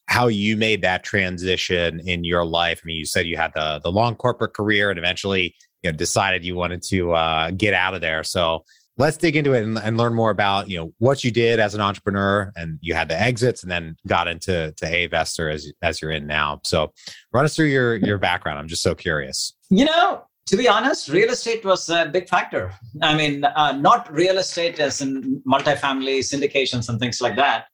how 0.06 0.26
you 0.26 0.56
made 0.56 0.82
that 0.82 1.04
transition 1.04 2.00
in 2.00 2.24
your 2.24 2.44
life. 2.44 2.80
I 2.82 2.86
mean, 2.86 2.96
you 2.96 3.06
said 3.06 3.26
you 3.26 3.36
had 3.36 3.52
the 3.54 3.80
the 3.84 3.92
long 3.92 4.16
corporate 4.16 4.54
career, 4.54 4.90
and 4.90 4.98
eventually, 4.98 5.54
you 5.84 5.92
know, 5.92 5.96
decided 5.96 6.44
you 6.44 6.56
wanted 6.56 6.82
to 6.88 7.12
uh, 7.12 7.50
get 7.52 7.72
out 7.72 7.94
of 7.94 8.00
there. 8.00 8.24
So 8.24 8.64
let's 8.98 9.16
dig 9.16 9.36
into 9.36 9.52
it 9.52 9.62
and, 9.62 9.78
and, 9.78 9.96
learn 9.96 10.14
more 10.14 10.30
about 10.30 10.68
you 10.68 10.78
know 10.78 10.92
what 10.98 11.24
you 11.24 11.30
did 11.30 11.58
as 11.58 11.74
an 11.74 11.80
entrepreneur 11.80 12.52
and 12.56 12.78
you 12.80 12.94
had 12.94 13.08
the 13.08 13.20
exits 13.20 13.62
and 13.62 13.70
then 13.70 13.96
got 14.06 14.28
into 14.28 14.72
to 14.76 14.84
Avestor 14.84 15.52
as 15.52 15.72
as 15.82 16.00
you're 16.00 16.10
in 16.10 16.26
now. 16.26 16.60
So 16.64 16.92
run 17.32 17.44
us 17.44 17.56
through 17.56 17.66
your 17.66 17.96
your 17.96 18.18
background. 18.18 18.58
I'm 18.58 18.68
just 18.68 18.82
so 18.82 18.94
curious. 18.94 19.54
You 19.70 19.86
know 19.86 20.24
to 20.46 20.56
be 20.56 20.68
honest 20.68 21.08
real 21.08 21.30
estate 21.30 21.64
was 21.64 21.88
a 21.88 22.06
big 22.06 22.28
factor. 22.28 22.72
I 23.00 23.16
mean 23.16 23.44
uh, 23.44 23.72
not 23.72 24.12
real 24.12 24.38
estate 24.38 24.78
as 24.78 25.00
in 25.00 25.42
multifamily 25.46 26.18
syndications 26.20 26.88
and 26.88 26.98
things 26.98 27.20
like 27.20 27.36
that. 27.36 27.66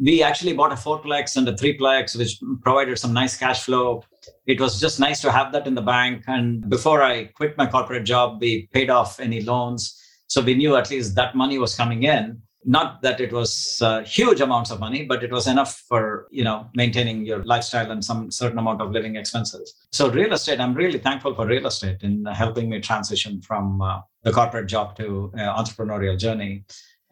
We 0.00 0.22
actually 0.22 0.54
bought 0.54 0.72
a 0.72 0.76
fourplex 0.76 1.36
and 1.36 1.46
a 1.48 1.52
threeplex 1.52 2.16
which 2.16 2.40
provided 2.62 2.98
some 2.98 3.12
nice 3.12 3.36
cash 3.36 3.64
flow. 3.64 4.02
It 4.46 4.60
was 4.60 4.80
just 4.80 4.98
nice 4.98 5.20
to 5.20 5.30
have 5.30 5.52
that 5.52 5.66
in 5.66 5.74
the 5.74 5.82
bank. 5.82 6.24
And 6.26 6.68
before 6.68 7.02
i 7.02 7.24
quit 7.24 7.58
my 7.58 7.66
corporate 7.66 8.04
job 8.04 8.40
we 8.40 8.68
paid 8.72 8.88
off 8.88 9.20
any 9.20 9.42
loans 9.42 9.98
so 10.32 10.40
we 10.40 10.54
knew 10.54 10.76
at 10.76 10.88
least 10.88 11.14
that 11.14 11.34
money 11.34 11.58
was 11.58 11.74
coming 11.74 12.04
in. 12.04 12.40
Not 12.64 13.02
that 13.02 13.20
it 13.20 13.32
was 13.32 13.82
uh, 13.82 14.02
huge 14.04 14.40
amounts 14.40 14.70
of 14.70 14.80
money, 14.80 15.04
but 15.04 15.22
it 15.22 15.30
was 15.30 15.46
enough 15.46 15.82
for 15.90 16.26
you 16.30 16.42
know 16.42 16.68
maintaining 16.74 17.26
your 17.26 17.44
lifestyle 17.44 17.90
and 17.90 18.02
some 18.02 18.30
certain 18.30 18.58
amount 18.58 18.80
of 18.80 18.92
living 18.92 19.16
expenses. 19.16 19.74
So 19.92 20.08
real 20.08 20.32
estate, 20.32 20.58
I'm 20.58 20.72
really 20.72 20.98
thankful 20.98 21.34
for 21.34 21.46
real 21.46 21.66
estate 21.66 21.98
in 22.02 22.24
helping 22.24 22.70
me 22.70 22.80
transition 22.80 23.42
from 23.42 23.82
uh, 23.82 24.00
the 24.22 24.32
corporate 24.32 24.68
job 24.68 24.96
to 24.96 25.30
uh, 25.36 25.62
entrepreneurial 25.62 26.18
journey. 26.18 26.64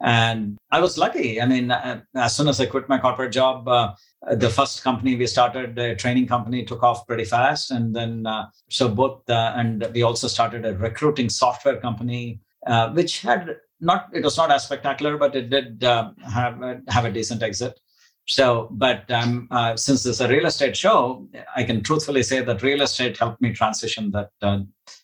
And 0.03 0.57
I 0.71 0.79
was 0.79 0.97
lucky. 0.97 1.39
I 1.39 1.45
mean, 1.45 1.69
uh, 1.69 2.01
as 2.15 2.35
soon 2.35 2.47
as 2.47 2.59
I 2.59 2.65
quit 2.65 2.89
my 2.89 2.97
corporate 2.97 3.33
job, 3.33 3.67
uh, 3.67 3.93
the 4.31 4.49
first 4.49 4.83
company 4.83 5.15
we 5.15 5.27
started, 5.27 5.77
a 5.77 5.95
training 5.95 6.25
company, 6.25 6.65
took 6.65 6.81
off 6.81 7.05
pretty 7.05 7.25
fast. 7.25 7.69
And 7.69 7.95
then, 7.95 8.25
uh, 8.25 8.47
so 8.71 8.89
both, 8.89 9.21
and 9.27 9.85
we 9.93 10.01
also 10.01 10.27
started 10.27 10.65
a 10.65 10.73
recruiting 10.73 11.29
software 11.29 11.77
company 11.77 12.39
uh, 12.67 12.91
which 12.91 13.21
had 13.21 13.57
not 13.79 14.09
it 14.13 14.23
was 14.23 14.37
not 14.37 14.51
as 14.51 14.63
spectacular, 14.65 15.17
but 15.17 15.35
it 15.35 15.49
did 15.49 15.83
uh, 15.83 16.11
have 16.23 16.61
have 16.87 17.05
a 17.05 17.11
decent 17.11 17.43
exit. 17.43 17.79
So, 18.27 18.69
but 18.71 19.09
um, 19.11 19.47
uh, 19.51 19.75
since 19.75 20.03
this 20.03 20.15
is 20.17 20.21
a 20.21 20.27
real 20.27 20.45
estate 20.45 20.77
show, 20.77 21.27
I 21.55 21.63
can 21.63 21.83
truthfully 21.83 22.23
say 22.23 22.41
that 22.41 22.61
real 22.61 22.81
estate 22.81 23.17
helped 23.17 23.41
me 23.41 23.51
transition 23.51 24.11
that 24.11 24.29
uh, 24.41 24.59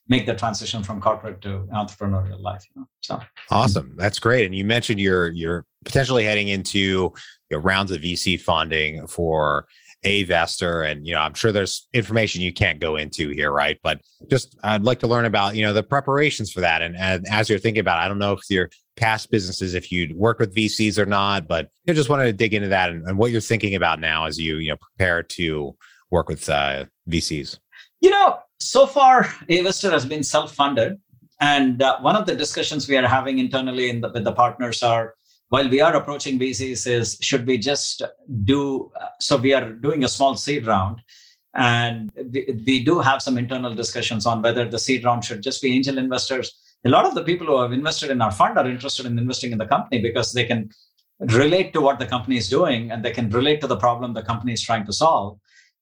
make 0.08 0.26
the 0.26 0.36
transition 0.36 0.84
from 0.84 1.02
corporate 1.02 1.42
to 1.42 1.68
entrepreneurial 1.74 2.40
life. 2.40 2.64
You 2.76 2.82
know? 2.82 2.88
So 3.02 3.20
awesome, 3.50 3.96
that's 3.98 4.20
great. 4.20 4.46
And 4.46 4.56
you 4.56 4.64
mentioned 4.64 5.00
you're 5.00 5.32
you're 5.32 5.66
potentially 5.84 6.24
heading 6.26 6.50
into 6.50 6.80
you 6.80 7.14
know, 7.52 7.58
rounds 7.58 7.92
of 7.92 8.02
VC 8.02 8.40
funding 8.40 9.08
for 9.08 9.68
Avestor 10.06 10.90
and 10.90 11.08
you 11.08 11.14
know 11.14 11.22
i'm 11.22 11.34
sure 11.34 11.52
there's 11.52 11.88
information 11.94 12.42
you 12.42 12.54
can't 12.54 12.80
go 12.80 12.96
into 12.96 13.30
here 13.30 13.52
right? 13.52 13.80
But 13.84 14.02
just 14.30 14.58
i'd 14.64 14.84
like 14.84 15.00
to 15.00 15.08
learn 15.08 15.26
about 15.26 15.56
you 15.56 15.64
know 15.64 15.74
the 15.74 15.84
preparations 15.84 16.52
for 16.52 16.62
that. 16.62 16.82
And, 16.82 16.96
and 16.96 17.26
as 17.30 17.50
you're 17.50 17.60
thinking 17.60 17.82
about 17.82 18.00
it, 18.00 18.06
i 18.06 18.08
don't 18.08 18.20
know 18.20 18.34
if 18.34 18.42
your 18.50 18.70
past 18.96 19.30
businesses 19.32 19.74
if 19.76 19.92
you'd 19.92 20.16
work 20.16 20.40
with 20.40 20.56
vcs 20.56 20.98
or 20.98 21.06
not 21.06 21.48
but 21.48 21.70
I 21.88 21.94
just 21.94 22.10
wanted 22.10 22.26
to 22.26 22.34
dig 22.34 22.54
into 22.56 22.70
that 22.70 22.90
and, 22.90 23.08
and, 23.08 23.18
what 23.18 23.32
you're 23.32 23.42
thinking 23.42 23.76
about 23.76 24.00
now 24.00 24.26
as 24.26 24.40
you 24.40 24.58
you 24.58 24.72
know 24.72 24.78
prepare 24.78 25.22
to 25.24 25.76
work 26.10 26.28
with 26.28 26.50
uh, 26.50 26.86
vcs 27.08 27.60
you 28.02 28.10
know 28.10 28.40
so 28.60 28.88
far 28.88 29.26
Avestor 29.50 29.92
has 29.92 30.06
been 30.06 30.24
self-funded 30.24 31.00
and 31.40 31.82
uh, 31.82 32.00
one 32.00 32.16
of 32.16 32.26
the 32.26 32.36
discussions 32.36 32.88
we 32.88 32.98
are 32.98 33.08
having 33.08 33.38
internally 33.38 33.92
the, 34.00 34.10
with 34.10 34.24
the 34.24 34.32
partners 34.32 34.82
are 34.82 35.14
while 35.50 35.70
we 35.70 35.80
are 35.82 35.96
approaching 35.96 36.38
VCs 36.40 36.88
is 36.88 37.18
should 37.22 37.48
we 37.48 37.58
just 37.58 38.02
do 38.44 38.92
so 39.20 39.38
we 39.38 39.54
are 39.54 39.72
doing 39.72 40.04
a 40.04 40.08
small 40.08 40.36
seed 40.36 40.68
round. 40.68 41.02
And 41.54 42.12
we, 42.32 42.62
we 42.66 42.84
do 42.84 43.00
have 43.00 43.22
some 43.22 43.38
internal 43.38 43.74
discussions 43.74 44.26
on 44.26 44.42
whether 44.42 44.66
the 44.70 44.78
seed 44.78 45.06
round 45.06 45.26
should 45.26 45.42
just 45.42 45.62
be 45.62 45.74
angel 45.74 45.98
investors. 45.98 46.54
A 46.86 46.90
lot 46.90 47.06
of 47.06 47.16
the 47.16 47.24
people 47.24 47.48
who 47.48 47.60
have 47.60 47.72
invested 47.72 48.12
in 48.12 48.22
our 48.22 48.32
fund 48.32 48.58
are 48.58 48.70
interested 48.70 49.06
in 49.06 49.18
investing 49.18 49.52
in 49.52 49.58
the 49.58 49.66
company 49.66 50.02
because 50.02 50.34
they 50.34 50.46
can 50.46 50.70
relate 51.20 51.74
to 51.74 51.82
what 51.82 51.98
the 51.98 52.06
company 52.06 52.38
is 52.38 52.48
doing 52.48 52.92
and 52.92 53.04
they 53.04 53.12
can 53.12 53.30
relate 53.32 53.60
to 53.62 53.68
the 53.68 53.78
problem 53.78 54.14
the 54.14 54.22
company 54.22 54.54
is 54.54 54.62
trying 54.62 54.86
to 54.86 54.94
solve. 54.94 55.40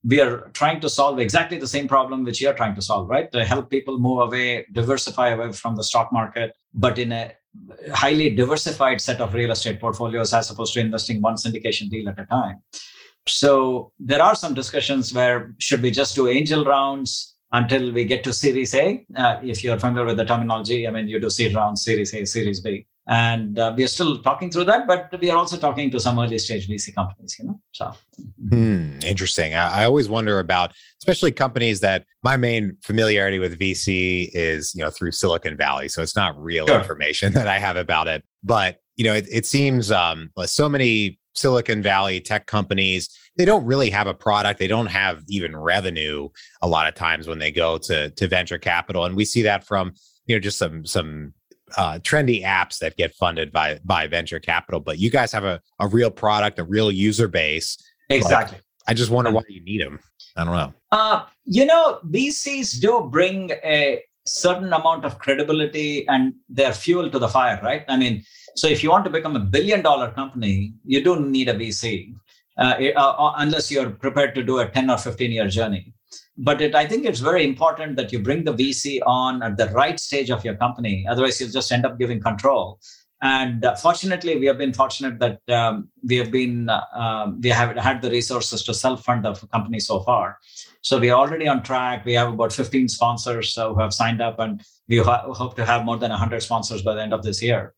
We 0.07 0.21
are 0.21 0.51
trying 0.53 0.79
to 0.81 0.89
solve 0.89 1.19
exactly 1.19 1.57
the 1.57 1.67
same 1.67 1.87
problem 1.87 2.23
which 2.23 2.39
you're 2.39 2.53
trying 2.53 2.75
to 2.75 2.81
solve 2.81 3.09
right? 3.09 3.29
To 3.31 3.43
help 3.43 3.69
people 3.69 3.99
move 3.99 4.19
away 4.19 4.65
diversify 4.71 5.29
away 5.29 5.51
from 5.51 5.75
the 5.75 5.83
stock 5.83 6.13
market 6.13 6.55
but 6.73 6.97
in 6.99 7.11
a 7.11 7.33
highly 7.93 8.29
diversified 8.29 9.01
set 9.01 9.21
of 9.21 9.33
real 9.33 9.51
estate 9.51 9.79
portfolios 9.79 10.33
as 10.33 10.49
opposed 10.49 10.73
to 10.73 10.79
investing 10.79 11.21
one 11.21 11.35
syndication 11.35 11.89
deal 11.89 12.09
at 12.09 12.19
a 12.19 12.25
time. 12.25 12.61
So 13.27 13.91
there 13.99 14.21
are 14.21 14.35
some 14.35 14.53
discussions 14.53 15.13
where 15.13 15.55
should 15.59 15.81
we 15.81 15.91
just 15.91 16.15
do 16.15 16.27
angel 16.27 16.63
rounds 16.63 17.35
until 17.51 17.91
we 17.91 18.05
get 18.05 18.23
to 18.25 18.33
Series 18.33 18.75
A? 18.75 19.05
Uh, 19.15 19.39
if 19.43 19.63
you're 19.63 19.79
familiar 19.79 20.05
with 20.05 20.17
the 20.17 20.25
terminology, 20.25 20.87
I 20.87 20.91
mean, 20.91 21.07
you 21.07 21.19
do 21.19 21.29
seed 21.29 21.55
rounds, 21.55 21.83
Series 21.83 22.13
A, 22.13 22.25
Series 22.25 22.59
B. 22.61 22.85
and 23.07 23.59
uh, 23.59 23.73
we 23.75 23.83
are 23.83 23.87
still 23.87 24.21
talking 24.21 24.49
through 24.49 24.63
that 24.63 24.87
but 24.87 25.13
we 25.19 25.29
are 25.29 25.37
also 25.37 25.57
talking 25.57 25.91
to 25.91 25.99
some 25.99 26.19
early 26.19 26.37
stage 26.39 26.67
vc 26.67 26.93
companies 26.95 27.35
you 27.39 27.45
know 27.45 27.59
so. 27.75 27.93
Hmm, 28.49 28.99
interesting. 29.05 29.53
I, 29.53 29.81
I, 29.81 29.85
always 29.85 30.07
wonder 30.07 30.39
about 30.39 30.71
especially 31.01 31.33
companies 31.33 31.81
that 31.81 32.05
my 32.23 32.37
main 32.37 32.77
familiarity 32.83 33.37
with 33.37 33.59
vc 33.59 34.29
is 34.33 34.73
you 34.73 34.81
know 34.81 34.89
through 34.89 35.11
silicon 35.11 35.57
valley. 35.57 35.89
So 35.89 36.01
it's 36.01 36.15
not 36.15 36.41
real 36.41 36.65
sure. 36.65 36.79
information 36.79 37.33
that 37.37 37.49
i 37.49 37.59
have 37.59 37.75
about 37.75 38.07
it. 38.07 38.23
But 38.43 38.77
you 38.95 39.03
know 39.03 39.13
it, 39.13 39.27
it 39.29 39.45
seems 39.45 39.91
um, 39.91 40.31
so 40.45 40.69
many 40.69 41.19
silicon 41.33 41.83
valley 41.83 42.21
tech 42.21 42.45
companies 42.45 43.09
they 43.37 43.43
don't 43.43 43.65
really 43.65 43.89
have 43.89 44.07
a 44.07 44.13
product. 44.13 44.59
They 44.59 44.67
don't 44.67 44.85
have 44.85 45.21
even 45.27 45.55
revenue 45.57 46.29
a 46.61 46.67
lot 46.69 46.87
of 46.87 46.95
times 46.95 47.27
when 47.27 47.39
they 47.39 47.51
go 47.51 47.77
to 47.79 48.09
to 48.11 48.27
venture 48.27 48.57
capital. 48.57 49.03
And 49.03 49.15
we 49.15 49.25
see 49.25 49.41
that 49.41 49.67
from 49.67 49.93
you 50.25 50.35
know 50.35 50.39
just 50.39 50.57
some 50.57 50.85
some 50.85 51.33
uh, 51.77 51.99
trendy 51.99 52.43
apps 52.43 52.79
that 52.79 52.95
get 52.95 53.13
funded 53.15 53.51
by 53.51 53.79
by 53.83 54.07
venture 54.07 54.39
capital, 54.39 54.79
but 54.79 54.99
you 54.99 55.09
guys 55.09 55.31
have 55.31 55.43
a, 55.43 55.61
a 55.79 55.87
real 55.87 56.11
product, 56.11 56.59
a 56.59 56.63
real 56.63 56.91
user 56.91 57.27
base. 57.27 57.77
Exactly. 58.09 58.59
I 58.87 58.93
just 58.93 59.09
wonder 59.09 59.31
why 59.31 59.41
you 59.47 59.63
need 59.63 59.81
them. 59.81 59.99
I 60.37 60.43
don't 60.43 60.53
know. 60.53 60.73
Uh, 60.91 61.25
you 61.45 61.65
know, 61.65 61.99
VCs 62.05 62.79
do 62.79 63.07
bring 63.11 63.51
a 63.63 64.03
certain 64.25 64.71
amount 64.73 65.05
of 65.05 65.17
credibility 65.17 66.07
and 66.07 66.33
they're 66.49 66.73
fuel 66.73 67.09
to 67.09 67.19
the 67.19 67.27
fire, 67.27 67.59
right? 67.63 67.83
I 67.87 67.97
mean, 67.97 68.23
so 68.55 68.67
if 68.67 68.83
you 68.83 68.91
want 68.91 69.05
to 69.05 69.09
become 69.09 69.35
a 69.35 69.39
billion 69.39 69.81
dollar 69.81 70.11
company, 70.11 70.73
you 70.83 71.03
don't 71.03 71.31
need 71.31 71.49
a 71.49 71.53
VC 71.53 72.13
uh, 72.57 72.75
uh, 72.95 73.33
unless 73.37 73.71
you're 73.71 73.89
prepared 73.89 74.35
to 74.35 74.43
do 74.43 74.59
a 74.59 74.67
10 74.67 74.89
or 74.89 74.97
15 74.97 75.31
year 75.31 75.47
journey 75.47 75.94
but 76.37 76.61
it, 76.61 76.75
i 76.75 76.85
think 76.85 77.05
it's 77.05 77.19
very 77.19 77.43
important 77.45 77.95
that 77.95 78.11
you 78.11 78.19
bring 78.19 78.43
the 78.43 78.53
vc 78.53 78.99
on 79.05 79.41
at 79.41 79.57
the 79.57 79.67
right 79.69 79.99
stage 79.99 80.29
of 80.29 80.43
your 80.43 80.55
company. 80.55 81.05
Otherwise 81.09 81.39
you'll 81.39 81.49
just 81.49 81.71
end 81.71 81.85
up 81.85 81.97
giving 81.97 82.21
control. 82.21 82.79
And 83.21 83.63
uh, 83.63 83.75
fortunately 83.75 84.37
we 84.37 84.45
have 84.45 84.57
been 84.57 84.73
fortunate 84.73 85.19
that 85.19 85.39
um, 85.49 85.89
we 86.07 86.17
have 86.17 86.31
been 86.31 86.69
uh, 86.69 87.31
we 87.39 87.49
have 87.49 87.75
had 87.77 88.01
the 88.01 88.11
resources 88.11 88.63
to 88.63 88.73
self 88.73 89.03
fund 89.03 89.23
the 89.23 89.33
company 89.53 89.79
so 89.79 90.01
far. 90.01 90.37
So 90.81 90.99
we're 90.99 91.13
already 91.13 91.47
on 91.47 91.63
track. 91.63 92.05
We 92.05 92.13
have 92.13 92.31
about 92.31 92.53
15 92.53 92.87
sponsors 92.89 93.57
uh, 93.57 93.73
who 93.73 93.79
have 93.79 93.93
signed 93.93 94.21
up 94.21 94.39
and 94.39 94.61
we 94.87 94.97
ho- 94.97 95.33
hope 95.33 95.55
to 95.55 95.65
have 95.65 95.85
more 95.85 95.97
than 95.97 96.11
100 96.11 96.43
sponsors 96.43 96.81
by 96.83 96.93
the 96.93 97.01
end 97.01 97.13
of 97.13 97.23
this 97.23 97.41
year. 97.41 97.73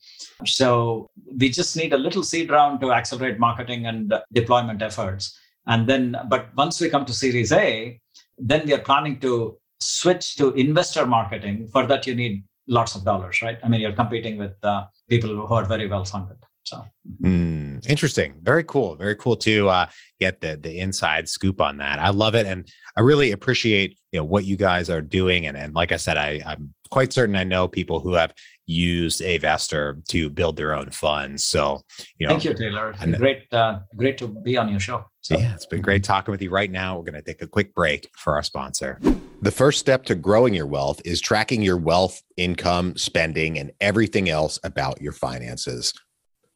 So 0.46 1.10
we 1.38 1.50
just 1.50 1.78
need 1.78 1.94
a 1.94 1.98
little 1.98 2.24
seed 2.24 2.50
round 2.50 2.82
to 2.82 2.92
accelerate 2.92 3.40
marketing 3.40 3.86
and 3.86 4.14
deployment 4.34 4.82
efforts. 4.82 5.40
And 5.68 5.88
then 5.88 6.18
but 6.28 6.48
once 6.56 6.82
we 6.82 6.90
come 6.90 7.06
to 7.06 7.14
series 7.14 7.52
a 7.52 8.00
then 8.38 8.66
we 8.66 8.74
are 8.74 8.80
planning 8.80 9.20
to 9.22 9.58
switch 9.80 10.36
to 10.36 10.52
investor 10.54 11.06
marketing. 11.06 11.68
For 11.68 11.86
that, 11.88 12.08
you 12.08 12.16
need 12.16 12.44
lots 12.68 12.96
of 12.96 13.04
dollars, 13.04 13.42
right? 13.42 13.58
I 13.64 13.68
mean, 13.68 13.82
you're 13.82 13.94
competing 13.94 14.38
with 14.38 14.54
uh, 14.64 14.86
people 15.10 15.30
who 15.30 15.54
are 15.54 15.66
very 15.66 15.88
well 15.88 16.06
funded. 16.06 16.38
So 16.64 16.84
mm, 17.24 17.88
interesting, 17.88 18.36
very 18.42 18.64
cool, 18.66 18.96
very 18.98 19.16
cool 19.16 19.38
to 19.38 19.70
uh, 19.70 19.86
get 20.20 20.42
the 20.42 20.58
the 20.62 20.80
inside 20.80 21.30
scoop 21.30 21.62
on 21.62 21.78
that. 21.78 21.98
I 22.00 22.10
love 22.10 22.36
it, 22.36 22.46
and 22.46 22.68
I 22.98 23.02
really 23.02 23.32
appreciate 23.32 23.98
you 24.12 24.20
know 24.20 24.26
what 24.26 24.44
you 24.44 24.58
guys 24.58 24.90
are 24.90 25.02
doing. 25.02 25.48
And 25.48 25.56
and 25.56 25.74
like 25.74 25.94
I 25.94 25.98
said, 25.98 26.18
I 26.18 26.42
I'm 26.46 26.74
quite 26.92 27.14
certain 27.14 27.38
I 27.38 27.46
know 27.46 27.70
people 27.70 28.02
who 28.02 28.16
have 28.16 28.34
used 28.68 29.22
Avestor 29.22 30.06
to 30.10 30.30
build 30.30 30.58
their 30.58 30.76
own 30.76 30.92
funds. 30.92 31.46
So 31.46 31.82
you 32.20 32.28
know, 32.28 32.34
thank 32.34 32.46
you, 32.46 32.54
Taylor. 32.54 32.94
Great, 33.18 33.52
uh, 33.52 33.80
great 33.96 34.18
to 34.20 34.28
be 34.28 34.58
on 34.58 34.70
your 34.70 34.80
show. 34.80 35.06
So. 35.22 35.38
Yeah, 35.38 35.56
it's 35.56 35.66
been 35.66 35.82
great 35.82 36.04
talking 36.04 36.32
with 36.32 36.42
you. 36.42 36.50
Right 36.50 36.72
now, 36.72 36.98
we're 36.98 37.04
going 37.04 37.16
to 37.16 37.22
take 37.22 37.42
a 37.42 37.48
quick 37.48 37.74
break 37.74 38.10
for 38.18 38.36
our 38.36 38.44
sponsor. 38.44 39.00
The 39.42 39.52
first 39.52 39.80
step 39.80 40.04
to 40.06 40.16
growing 40.16 40.54
your 40.54 40.68
wealth 40.68 41.02
is 41.04 41.20
tracking 41.20 41.62
your 41.62 41.78
wealth, 41.78 42.22
income, 42.38 42.96
spending, 42.98 43.58
and 43.58 43.72
everything 43.82 44.30
else 44.30 44.60
about 44.64 45.02
your 45.02 45.12
finances. 45.12 45.94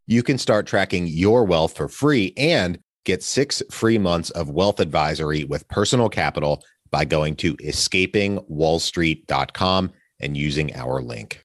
You 0.07 0.23
can 0.23 0.37
start 0.37 0.67
tracking 0.67 1.07
your 1.07 1.45
wealth 1.45 1.75
for 1.75 1.87
free 1.87 2.33
and 2.37 2.79
get 3.05 3.23
six 3.23 3.63
free 3.71 3.97
months 3.97 4.29
of 4.31 4.49
wealth 4.49 4.79
advisory 4.79 5.43
with 5.43 5.67
personal 5.67 6.09
capital 6.09 6.63
by 6.91 7.05
going 7.05 7.35
to 7.37 7.55
escapingwallstreet.com 7.57 9.91
and 10.19 10.37
using 10.37 10.75
our 10.75 11.01
link. 11.01 11.43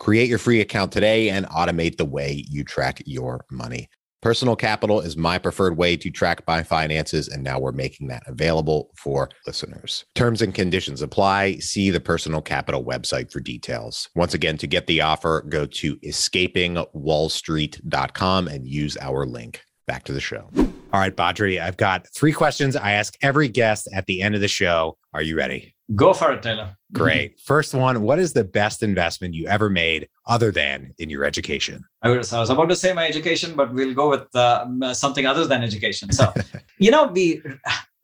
Create 0.00 0.28
your 0.30 0.38
free 0.38 0.62
account 0.62 0.90
today 0.90 1.28
and 1.28 1.44
automate 1.46 1.98
the 1.98 2.06
way 2.06 2.46
you 2.48 2.64
track 2.64 3.02
your 3.04 3.44
money. 3.50 3.90
Personal 4.22 4.56
Capital 4.56 5.00
is 5.00 5.16
my 5.16 5.38
preferred 5.38 5.76
way 5.76 5.96
to 5.98 6.10
track 6.10 6.42
my 6.46 6.62
finances, 6.62 7.28
and 7.28 7.44
now 7.44 7.58
we're 7.58 7.72
making 7.72 8.06
that 8.08 8.22
available 8.26 8.90
for 8.96 9.28
listeners. 9.46 10.06
Terms 10.14 10.40
and 10.40 10.54
conditions 10.54 11.02
apply. 11.02 11.56
See 11.56 11.90
the 11.90 12.00
Personal 12.00 12.40
Capital 12.40 12.82
website 12.82 13.30
for 13.30 13.40
details. 13.40 14.08
Once 14.14 14.32
again, 14.32 14.56
to 14.58 14.66
get 14.66 14.86
the 14.86 15.02
offer, 15.02 15.44
go 15.48 15.66
to 15.66 15.96
escapingwallstreet.com 15.98 18.48
and 18.48 18.66
use 18.66 18.96
our 19.00 19.26
link. 19.26 19.60
Back 19.86 20.04
to 20.04 20.14
the 20.14 20.20
show. 20.20 20.48
All 20.92 21.00
right, 21.00 21.14
Badri, 21.14 21.60
I've 21.60 21.76
got 21.76 22.06
three 22.14 22.32
questions 22.32 22.74
I 22.74 22.92
ask 22.92 23.16
every 23.22 23.48
guest 23.48 23.86
at 23.92 24.06
the 24.06 24.22
end 24.22 24.34
of 24.34 24.40
the 24.40 24.48
show. 24.48 24.96
Are 25.12 25.22
you 25.22 25.36
ready? 25.36 25.74
Go 25.94 26.12
for 26.12 26.32
it, 26.32 26.42
Taylor. 26.42 26.76
Great. 26.92 27.40
First 27.40 27.74
one 27.74 28.02
What 28.02 28.18
is 28.18 28.32
the 28.32 28.44
best 28.44 28.82
investment 28.82 29.34
you 29.34 29.46
ever 29.46 29.68
made 29.68 30.08
other 30.26 30.50
than 30.50 30.92
in 30.98 31.10
your 31.10 31.24
education? 31.24 31.84
I 32.02 32.10
was, 32.10 32.32
I 32.32 32.40
was 32.40 32.50
about 32.50 32.68
to 32.68 32.76
say 32.76 32.92
my 32.92 33.06
education, 33.06 33.54
but 33.54 33.72
we'll 33.72 33.94
go 33.94 34.10
with 34.10 34.34
uh, 34.34 34.94
something 34.94 35.26
other 35.26 35.46
than 35.46 35.62
education. 35.62 36.12
So, 36.12 36.32
you 36.78 36.90
know, 36.90 37.06
we. 37.06 37.42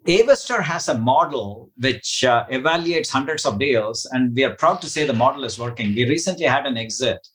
Avestor 0.07 0.63
has 0.63 0.89
a 0.89 0.97
model 0.97 1.73
which 1.79 2.23
uh, 2.23 2.47
evaluates 2.47 3.11
hundreds 3.11 3.45
of 3.45 3.59
deals, 3.59 4.07
and 4.13 4.33
we 4.37 4.45
are 4.45 4.55
proud 4.55 4.81
to 4.83 4.89
say 4.89 5.05
the 5.05 5.13
model 5.13 5.43
is 5.43 5.59
working. 5.59 5.97
We 5.97 6.09
recently 6.09 6.47
had 6.47 6.65
an 6.65 6.77
exit. 6.77 7.27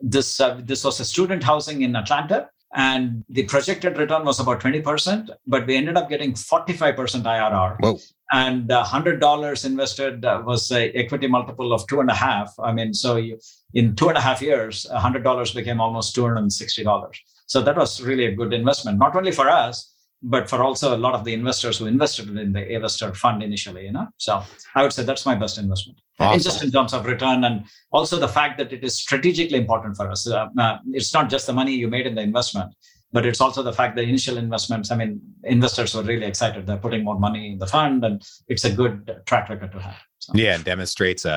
This 0.00 0.40
uh, 0.40 0.60
this 0.62 0.84
was 0.84 1.00
a 1.00 1.04
student 1.04 1.42
housing 1.42 1.82
in 1.82 1.96
Atlanta, 1.96 2.48
and 2.74 3.24
the 3.28 3.42
projected 3.44 3.98
return 3.98 4.24
was 4.24 4.38
about 4.38 4.60
20%, 4.60 5.28
but 5.46 5.66
we 5.66 5.76
ended 5.76 5.96
up 5.96 6.08
getting 6.08 6.32
45% 6.32 6.94
IRR. 6.94 7.76
Whoa. 7.80 7.98
And 8.32 8.68
$100 8.68 9.64
invested 9.64 10.24
uh, 10.24 10.42
was 10.44 10.70
a 10.70 10.90
equity 10.92 11.26
multiple 11.26 11.72
of 11.72 11.86
two 11.88 12.00
and 12.00 12.10
a 12.10 12.14
half. 12.14 12.54
I 12.60 12.72
mean, 12.72 12.94
so 12.94 13.16
you, 13.16 13.38
in 13.74 13.96
two 13.96 14.08
and 14.08 14.16
a 14.16 14.20
half 14.20 14.40
years, 14.40 14.86
$100 14.92 15.54
became 15.54 15.80
almost 15.80 16.14
$260. 16.14 17.16
So 17.46 17.60
that 17.60 17.76
was 17.76 18.00
really 18.00 18.26
a 18.26 18.34
good 18.34 18.52
investment, 18.52 18.98
not 18.98 19.16
only 19.16 19.32
for 19.32 19.48
us, 19.48 19.92
but 20.22 20.48
for 20.48 20.62
also 20.62 20.94
a 20.94 20.98
lot 20.98 21.14
of 21.14 21.24
the 21.24 21.32
investors 21.32 21.78
who 21.78 21.86
invested 21.86 22.28
in 22.36 22.52
the 22.52 22.60
Avestor 22.60 23.16
fund 23.16 23.42
initially, 23.42 23.86
you 23.86 23.92
know. 23.92 24.06
So 24.18 24.42
I 24.74 24.82
would 24.82 24.92
say 24.92 25.02
that's 25.02 25.26
my 25.26 25.34
best 25.34 25.58
investment. 25.58 25.98
Awesome. 26.20 26.40
just 26.42 26.62
in 26.62 26.70
terms 26.70 26.92
of 26.92 27.06
return 27.06 27.44
and 27.44 27.64
also 27.92 28.18
the 28.18 28.28
fact 28.28 28.58
that 28.58 28.74
it 28.74 28.84
is 28.84 28.94
strategically 28.94 29.56
important 29.56 29.96
for 29.96 30.10
us. 30.10 30.28
Uh, 30.28 30.48
uh, 30.58 30.76
it's 30.92 31.14
not 31.14 31.30
just 31.30 31.46
the 31.46 31.52
money 31.54 31.74
you 31.74 31.88
made 31.88 32.06
in 32.06 32.14
the 32.14 32.20
investment, 32.20 32.74
but 33.12 33.26
it's 33.26 33.40
also 33.40 33.62
the 33.62 33.72
fact 33.72 33.96
that 33.96 34.04
initial 34.04 34.36
investments. 34.36 34.90
I 34.90 34.96
mean, 34.96 35.20
investors 35.44 35.94
were 35.94 36.02
really 36.02 36.26
excited. 36.26 36.66
They're 36.66 36.76
putting 36.76 37.04
more 37.04 37.18
money 37.18 37.52
in 37.52 37.58
the 37.58 37.66
fund, 37.66 38.04
and 38.04 38.22
it's 38.48 38.64
a 38.64 38.72
good 38.72 39.20
track 39.26 39.48
record 39.48 39.72
to 39.72 39.80
have. 39.80 39.96
So. 40.18 40.32
Yeah, 40.34 40.54
and 40.54 40.64
demonstrates 40.64 41.24
a, 41.24 41.30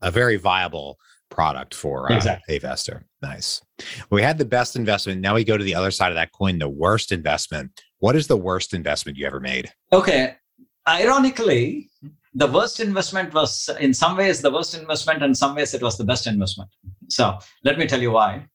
a, 0.00 0.08
a 0.08 0.10
very 0.10 0.36
viable 0.36 0.98
product 1.30 1.74
for 1.74 2.12
uh, 2.12 2.16
exactly. 2.16 2.58
Avestor. 2.58 3.02
Nice. 3.22 3.62
We 4.10 4.22
had 4.22 4.38
the 4.38 4.44
best 4.44 4.76
investment. 4.76 5.20
Now 5.20 5.34
we 5.34 5.44
go 5.44 5.56
to 5.56 5.64
the 5.64 5.74
other 5.74 5.90
side 5.90 6.10
of 6.10 6.16
that 6.16 6.32
coin, 6.32 6.58
the 6.58 6.68
worst 6.68 7.12
investment. 7.12 7.82
What 7.98 8.16
is 8.16 8.26
the 8.26 8.36
worst 8.36 8.74
investment 8.74 9.16
you 9.16 9.26
ever 9.26 9.40
made? 9.40 9.72
Okay. 9.92 10.36
Ironically, 10.88 11.90
the 12.34 12.46
worst 12.46 12.80
investment 12.80 13.32
was 13.34 13.68
in 13.80 13.94
some 13.94 14.16
ways 14.16 14.40
the 14.42 14.50
worst 14.50 14.76
investment, 14.76 15.22
and 15.22 15.30
in 15.30 15.34
some 15.34 15.54
ways 15.54 15.74
it 15.74 15.82
was 15.82 15.96
the 15.96 16.04
best 16.04 16.26
investment. 16.26 16.70
So 17.08 17.38
let 17.64 17.78
me 17.78 17.86
tell 17.86 18.00
you 18.00 18.12
why. 18.12 18.46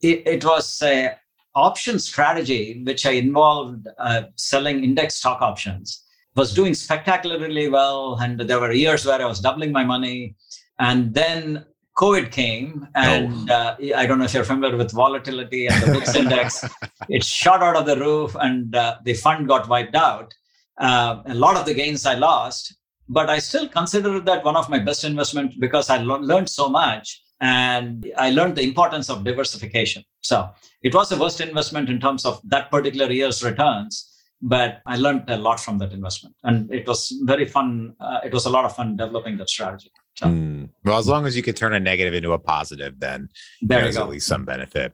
It, 0.00 0.26
it 0.26 0.44
was 0.44 0.82
a 0.82 1.14
option 1.54 1.98
strategy 1.98 2.82
which 2.84 3.06
I 3.06 3.12
involved 3.12 3.88
uh, 3.98 4.22
selling 4.36 4.84
index 4.84 5.16
stock 5.16 5.42
options. 5.42 6.04
Was 6.34 6.54
doing 6.54 6.72
spectacularly 6.72 7.68
well, 7.68 8.18
and 8.18 8.40
there 8.40 8.58
were 8.58 8.72
years 8.72 9.04
where 9.04 9.20
I 9.20 9.26
was 9.26 9.38
doubling 9.38 9.70
my 9.70 9.84
money, 9.84 10.34
and 10.78 11.12
then 11.12 11.66
COVID 11.96 12.32
came, 12.32 12.88
and 12.94 13.50
oh. 13.50 13.54
uh, 13.54 13.76
I 13.96 14.06
don't 14.06 14.18
know 14.18 14.24
if 14.24 14.32
you're 14.32 14.44
familiar 14.44 14.78
with 14.78 14.92
volatility 14.92 15.66
and 15.66 15.82
the 15.82 15.92
VIX 15.92 16.14
index. 16.14 16.64
It 17.10 17.22
shot 17.22 17.62
out 17.62 17.76
of 17.76 17.84
the 17.84 17.96
roof, 17.96 18.34
and 18.40 18.74
uh, 18.74 18.96
the 19.04 19.12
fund 19.12 19.46
got 19.46 19.68
wiped 19.68 19.94
out. 19.94 20.32
Uh, 20.78 21.22
a 21.26 21.34
lot 21.34 21.56
of 21.56 21.66
the 21.66 21.74
gains 21.74 22.06
I 22.06 22.14
lost, 22.14 22.76
but 23.08 23.28
I 23.28 23.38
still 23.38 23.68
consider 23.68 24.20
that 24.20 24.42
one 24.42 24.56
of 24.56 24.70
my 24.70 24.78
best 24.78 25.04
investments 25.04 25.56
because 25.56 25.90
I 25.90 25.98
lo- 25.98 26.18
learned 26.18 26.48
so 26.48 26.70
much, 26.70 27.21
and 27.42 28.10
I 28.16 28.30
learned 28.30 28.56
the 28.56 28.62
importance 28.62 29.10
of 29.10 29.24
diversification. 29.24 30.02
So 30.22 30.48
it 30.82 30.94
was 30.94 31.12
a 31.12 31.18
worst 31.18 31.42
investment 31.42 31.90
in 31.90 32.00
terms 32.00 32.24
of 32.24 32.40
that 32.44 32.70
particular 32.70 33.12
year's 33.12 33.44
returns 33.44 34.12
but 34.42 34.82
I 34.86 34.96
learned 34.96 35.30
a 35.30 35.36
lot 35.36 35.60
from 35.60 35.78
that 35.78 35.92
investment, 35.92 36.34
and 36.42 36.70
it 36.74 36.86
was 36.86 37.16
very 37.22 37.46
fun. 37.46 37.94
Uh, 38.00 38.18
it 38.24 38.32
was 38.32 38.44
a 38.44 38.50
lot 38.50 38.64
of 38.64 38.74
fun 38.74 38.96
developing 38.96 39.36
that 39.36 39.48
strategy. 39.48 39.90
So, 40.14 40.26
mm. 40.26 40.68
Well, 40.84 40.98
as 40.98 41.06
long 41.06 41.26
as 41.26 41.36
you 41.36 41.44
could 41.44 41.56
turn 41.56 41.72
a 41.72 41.80
negative 41.80 42.12
into 42.12 42.32
a 42.32 42.38
positive, 42.38 42.98
then 42.98 43.28
there's 43.62 43.96
at 43.96 44.08
least 44.08 44.26
some 44.26 44.44
benefit. 44.44 44.92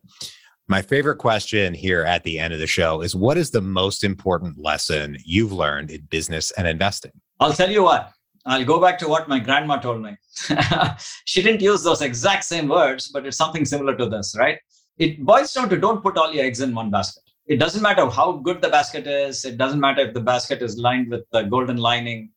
My 0.69 0.83
favorite 0.83 1.17
question 1.17 1.73
here 1.73 2.03
at 2.03 2.25
the 2.25 2.39
end 2.39 2.53
of 2.53 2.61
the 2.61 2.67
show 2.67 3.01
is 3.01 3.17
what 3.17 3.39
is 3.39 3.51
the 3.51 3.63
most 3.63 4.05
important 4.05 4.59
lesson 4.59 5.17
you've 5.25 5.53
learned 5.53 5.91
in 5.91 6.03
business 6.11 6.51
and 6.53 6.69
investing? 6.69 7.13
I'll 7.41 7.55
tell 7.55 7.71
you 7.71 7.83
what. 7.83 8.13
I'll 8.49 8.65
go 8.65 8.81
back 8.81 8.99
to 9.01 9.09
what 9.09 9.29
my 9.29 9.39
grandma 9.39 9.77
told 9.77 10.03
me. 10.03 10.17
she 11.27 11.43
didn't 11.43 11.61
use 11.61 11.83
those 11.83 12.01
exact 12.01 12.45
same 12.45 12.67
words, 12.67 13.09
but 13.09 13.27
it's 13.27 13.37
something 13.37 13.67
similar 13.67 13.95
to 13.97 14.09
this, 14.09 14.35
right? 14.39 14.59
It 14.97 15.23
boils 15.23 15.53
down 15.53 15.69
to 15.69 15.77
don't 15.77 16.03
put 16.03 16.17
all 16.17 16.33
your 16.33 16.47
eggs 16.47 16.63
in 16.63 16.75
one 16.75 16.91
basket. 16.91 17.25
It 17.47 17.59
doesn't 17.59 17.83
matter 17.83 18.09
how 18.09 18.33
good 18.33 18.63
the 18.63 18.71
basket 18.71 19.07
is. 19.07 19.45
It 19.45 19.59
doesn't 19.59 19.81
matter 19.81 20.01
if 20.01 20.15
the 20.15 20.21
basket 20.21 20.63
is 20.63 20.79
lined 20.79 21.11
with 21.11 21.25
the 21.31 21.43
golden 21.43 21.77
lining. 21.77 22.31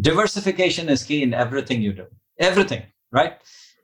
Diversification 0.00 0.88
is 0.88 1.02
key 1.02 1.22
in 1.22 1.34
everything 1.34 1.82
you 1.82 1.92
do. 1.92 2.06
Everything, 2.38 2.82
right? 3.12 3.34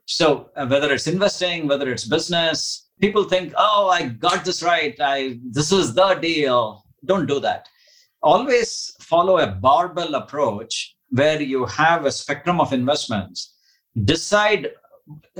So 0.05 0.49
uh, 0.55 0.65
whether 0.65 0.91
it's 0.91 1.05
investing, 1.05 1.67
whether 1.67 1.91
it's 1.91 2.05
business, 2.05 2.89
people 2.99 3.25
think, 3.25 3.53
"Oh, 3.55 3.89
I 3.89 4.07
got 4.07 4.45
this 4.45 4.63
right. 4.63 4.95
I 4.99 5.39
this 5.43 5.71
is 5.71 5.93
the 5.93 6.15
deal." 6.15 6.83
Don't 7.05 7.27
do 7.27 7.39
that. 7.41 7.67
Always 8.23 8.95
follow 8.99 9.37
a 9.39 9.47
barbell 9.47 10.15
approach 10.15 10.96
where 11.09 11.41
you 11.41 11.65
have 11.65 12.05
a 12.05 12.11
spectrum 12.11 12.59
of 12.59 12.73
investments. 12.73 13.55
Decide. 14.03 14.69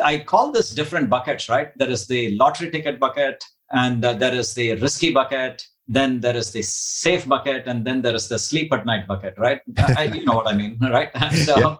I 0.01 0.19
call 0.19 0.51
this 0.51 0.69
different 0.71 1.09
buckets, 1.09 1.49
right? 1.49 1.77
There 1.77 1.89
is 1.89 2.07
the 2.07 2.35
lottery 2.37 2.71
ticket 2.71 2.99
bucket, 2.99 3.43
and 3.71 4.03
uh, 4.03 4.13
there 4.13 4.33
is 4.33 4.53
the 4.53 4.75
risky 4.75 5.11
bucket. 5.11 5.65
Then 5.89 6.19
there 6.19 6.35
is 6.35 6.51
the 6.51 6.61
safe 6.61 7.27
bucket, 7.27 7.67
and 7.67 7.85
then 7.85 8.01
there 8.01 8.15
is 8.15 8.27
the 8.27 8.39
sleep 8.39 8.71
at 8.73 8.85
night 8.85 9.07
bucket, 9.07 9.35
right? 9.37 9.61
I, 9.77 10.05
you 10.05 10.25
know 10.25 10.35
what 10.35 10.47
I 10.47 10.53
mean, 10.53 10.77
right? 10.81 11.11
so. 11.45 11.59
Yeah 11.59 11.75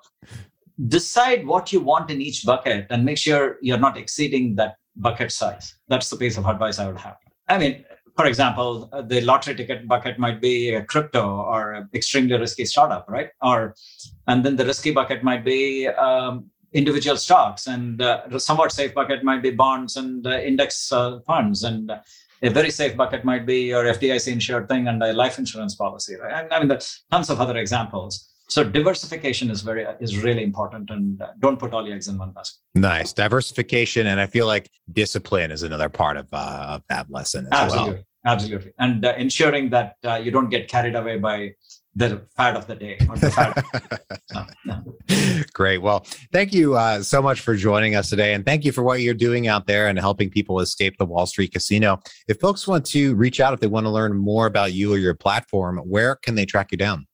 decide 0.85 1.45
what 1.45 1.73
you 1.73 1.79
want 1.79 2.11
in 2.11 2.21
each 2.21 2.45
bucket 2.45 2.85
and 2.89 3.03
make 3.03 3.17
sure 3.17 3.57
you're 3.61 3.79
not 3.79 3.97
exceeding 3.97 4.55
that 4.55 4.75
bucket 4.95 5.31
size. 5.31 5.75
That's 5.87 6.09
the 6.09 6.17
piece 6.17 6.37
of 6.37 6.45
advice 6.45 6.79
I 6.79 6.87
would 6.87 6.99
have. 6.99 7.17
I 7.47 7.57
mean, 7.57 7.85
for 8.17 8.25
example, 8.25 8.89
the 9.05 9.21
lottery 9.21 9.55
ticket 9.55 9.87
bucket 9.87 10.17
might 10.17 10.41
be 10.41 10.73
a 10.73 10.83
crypto 10.83 11.23
or 11.23 11.73
an 11.73 11.89
extremely 11.93 12.35
risky 12.35 12.65
startup, 12.65 13.05
right? 13.07 13.29
Or, 13.43 13.75
and 14.25 14.43
then 14.43 14.55
the 14.55 14.65
risky 14.65 14.91
bucket 14.91 15.23
might 15.23 15.45
be 15.45 15.87
um, 15.87 16.49
individual 16.73 17.15
stocks, 17.17 17.67
and 17.67 18.01
uh, 18.01 18.39
somewhat 18.39 18.71
safe 18.71 18.95
bucket 18.95 19.23
might 19.23 19.43
be 19.43 19.51
bonds 19.51 19.97
and 19.97 20.25
uh, 20.25 20.39
index 20.39 20.91
uh, 20.91 21.19
funds, 21.27 21.63
and 21.63 21.91
a 22.41 22.49
very 22.49 22.71
safe 22.71 22.97
bucket 22.97 23.23
might 23.23 23.45
be 23.45 23.67
your 23.67 23.83
FDIC 23.83 24.31
insured 24.33 24.67
thing 24.67 24.87
and 24.87 25.01
a 25.03 25.13
life 25.13 25.37
insurance 25.37 25.75
policy, 25.75 26.15
right? 26.15 26.43
And, 26.43 26.51
I 26.51 26.59
mean, 26.59 26.69
there's 26.69 27.03
tons 27.11 27.29
of 27.29 27.39
other 27.39 27.57
examples 27.57 28.33
so 28.49 28.63
diversification 28.63 29.49
is 29.51 29.61
very 29.61 29.85
is 29.99 30.17
really 30.17 30.43
important 30.43 30.89
and 30.89 31.21
uh, 31.21 31.27
don't 31.39 31.59
put 31.59 31.73
all 31.73 31.85
your 31.85 31.95
eggs 31.95 32.07
in 32.07 32.17
one 32.17 32.31
basket 32.31 32.59
nice 32.75 33.13
diversification 33.13 34.07
and 34.07 34.19
i 34.19 34.25
feel 34.25 34.47
like 34.47 34.69
discipline 34.93 35.51
is 35.51 35.63
another 35.63 35.89
part 35.89 36.17
of, 36.17 36.27
uh, 36.33 36.65
of 36.69 36.83
that 36.89 37.09
lesson 37.09 37.47
absolutely 37.51 37.93
well. 37.93 38.03
Absolutely. 38.27 38.73
And 38.77 39.05
uh, 39.05 39.13
ensuring 39.17 39.69
that 39.71 39.95
uh, 40.03 40.15
you 40.15 40.31
don't 40.31 40.49
get 40.49 40.67
carried 40.67 40.95
away 40.95 41.17
by 41.17 41.53
the 41.95 42.27
fad 42.35 42.55
of 42.55 42.67
the 42.67 42.75
day 42.75 42.95
or 43.09 43.17
the 43.17 43.31
fad 43.31 43.63
no, 44.65 44.83
no. 44.85 45.43
great. 45.53 45.79
Well 45.79 46.05
thank 46.31 46.53
you 46.53 46.75
uh, 46.75 47.01
so 47.01 47.23
much 47.23 47.41
for 47.41 47.55
joining 47.55 47.95
us 47.95 48.09
today 48.09 48.35
and 48.35 48.45
thank 48.45 48.63
you 48.65 48.71
for 48.71 48.83
what 48.83 49.01
you're 49.01 49.15
doing 49.15 49.47
out 49.47 49.65
there 49.65 49.87
and 49.87 49.97
helping 49.97 50.29
people 50.29 50.59
escape 50.59 50.95
the 50.99 51.05
wall 51.05 51.25
street 51.25 51.53
casino. 51.53 51.99
If 52.27 52.39
folks 52.39 52.67
want 52.67 52.85
to 52.87 53.15
reach 53.15 53.39
out 53.39 53.53
if 53.53 53.59
they 53.59 53.67
want 53.67 53.87
to 53.87 53.89
learn 53.89 54.15
more 54.15 54.45
about 54.45 54.73
you 54.73 54.93
or 54.93 54.97
your 54.99 55.15
platform 55.15 55.79
where 55.79 56.15
can 56.15 56.35
they 56.35 56.45
track 56.45 56.71
you 56.71 56.77
down 56.77 57.07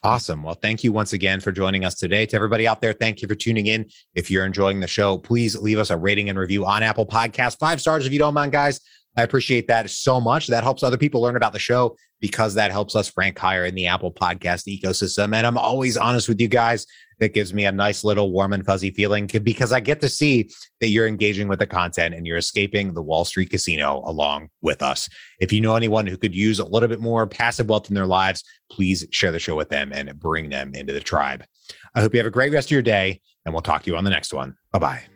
Awesome. 0.02 0.42
Well, 0.42 0.54
thank 0.54 0.84
you 0.84 0.92
once 0.92 1.12
again 1.12 1.40
for 1.40 1.52
joining 1.52 1.84
us 1.84 1.94
today. 1.94 2.26
To 2.26 2.36
everybody 2.36 2.66
out 2.66 2.80
there, 2.80 2.92
thank 2.92 3.22
you 3.22 3.28
for 3.28 3.34
tuning 3.34 3.66
in. 3.66 3.86
If 4.14 4.30
you're 4.30 4.46
enjoying 4.46 4.80
the 4.80 4.86
show, 4.86 5.18
please 5.18 5.56
leave 5.56 5.78
us 5.78 5.90
a 5.90 5.96
rating 5.96 6.28
and 6.28 6.38
review 6.38 6.64
on 6.64 6.82
Apple 6.82 7.06
Podcast. 7.06 7.58
Five 7.58 7.80
stars 7.80 8.06
if 8.06 8.12
you 8.12 8.18
don't 8.18 8.34
mind, 8.34 8.52
guys. 8.52 8.80
I 9.16 9.22
appreciate 9.22 9.66
that 9.68 9.88
so 9.90 10.20
much. 10.20 10.46
That 10.48 10.62
helps 10.62 10.82
other 10.82 10.98
people 10.98 11.22
learn 11.22 11.36
about 11.36 11.52
the 11.52 11.58
show 11.58 11.96
because 12.20 12.54
that 12.54 12.70
helps 12.70 12.94
us 12.94 13.12
rank 13.16 13.38
higher 13.38 13.64
in 13.64 13.74
the 13.74 13.86
Apple 13.86 14.12
podcast 14.12 14.66
ecosystem. 14.68 15.34
And 15.34 15.46
I'm 15.46 15.58
always 15.58 15.96
honest 15.96 16.28
with 16.28 16.40
you 16.40 16.48
guys. 16.48 16.86
That 17.18 17.32
gives 17.32 17.54
me 17.54 17.64
a 17.64 17.72
nice 17.72 18.04
little 18.04 18.30
warm 18.30 18.52
and 18.52 18.64
fuzzy 18.64 18.90
feeling 18.90 19.26
because 19.26 19.72
I 19.72 19.80
get 19.80 20.00
to 20.02 20.08
see 20.08 20.50
that 20.80 20.88
you're 20.88 21.06
engaging 21.06 21.48
with 21.48 21.60
the 21.60 21.66
content 21.66 22.14
and 22.14 22.26
you're 22.26 22.36
escaping 22.36 22.92
the 22.92 23.02
Wall 23.02 23.24
Street 23.24 23.50
casino 23.50 24.02
along 24.04 24.48
with 24.60 24.82
us. 24.82 25.08
If 25.40 25.52
you 25.52 25.60
know 25.62 25.76
anyone 25.76 26.06
who 26.06 26.18
could 26.18 26.34
use 26.34 26.58
a 26.58 26.66
little 26.66 26.88
bit 26.88 27.00
more 27.00 27.26
passive 27.26 27.68
wealth 27.68 27.88
in 27.88 27.94
their 27.94 28.06
lives, 28.06 28.44
please 28.70 29.06
share 29.12 29.32
the 29.32 29.38
show 29.38 29.56
with 29.56 29.70
them 29.70 29.92
and 29.92 30.18
bring 30.18 30.50
them 30.50 30.74
into 30.74 30.92
the 30.92 31.00
tribe. 31.00 31.44
I 31.94 32.00
hope 32.00 32.12
you 32.12 32.20
have 32.20 32.26
a 32.26 32.30
great 32.30 32.52
rest 32.52 32.68
of 32.68 32.72
your 32.72 32.82
day, 32.82 33.22
and 33.44 33.54
we'll 33.54 33.62
talk 33.62 33.82
to 33.84 33.90
you 33.90 33.96
on 33.96 34.04
the 34.04 34.10
next 34.10 34.34
one. 34.34 34.54
Bye 34.72 34.78
bye. 34.78 35.15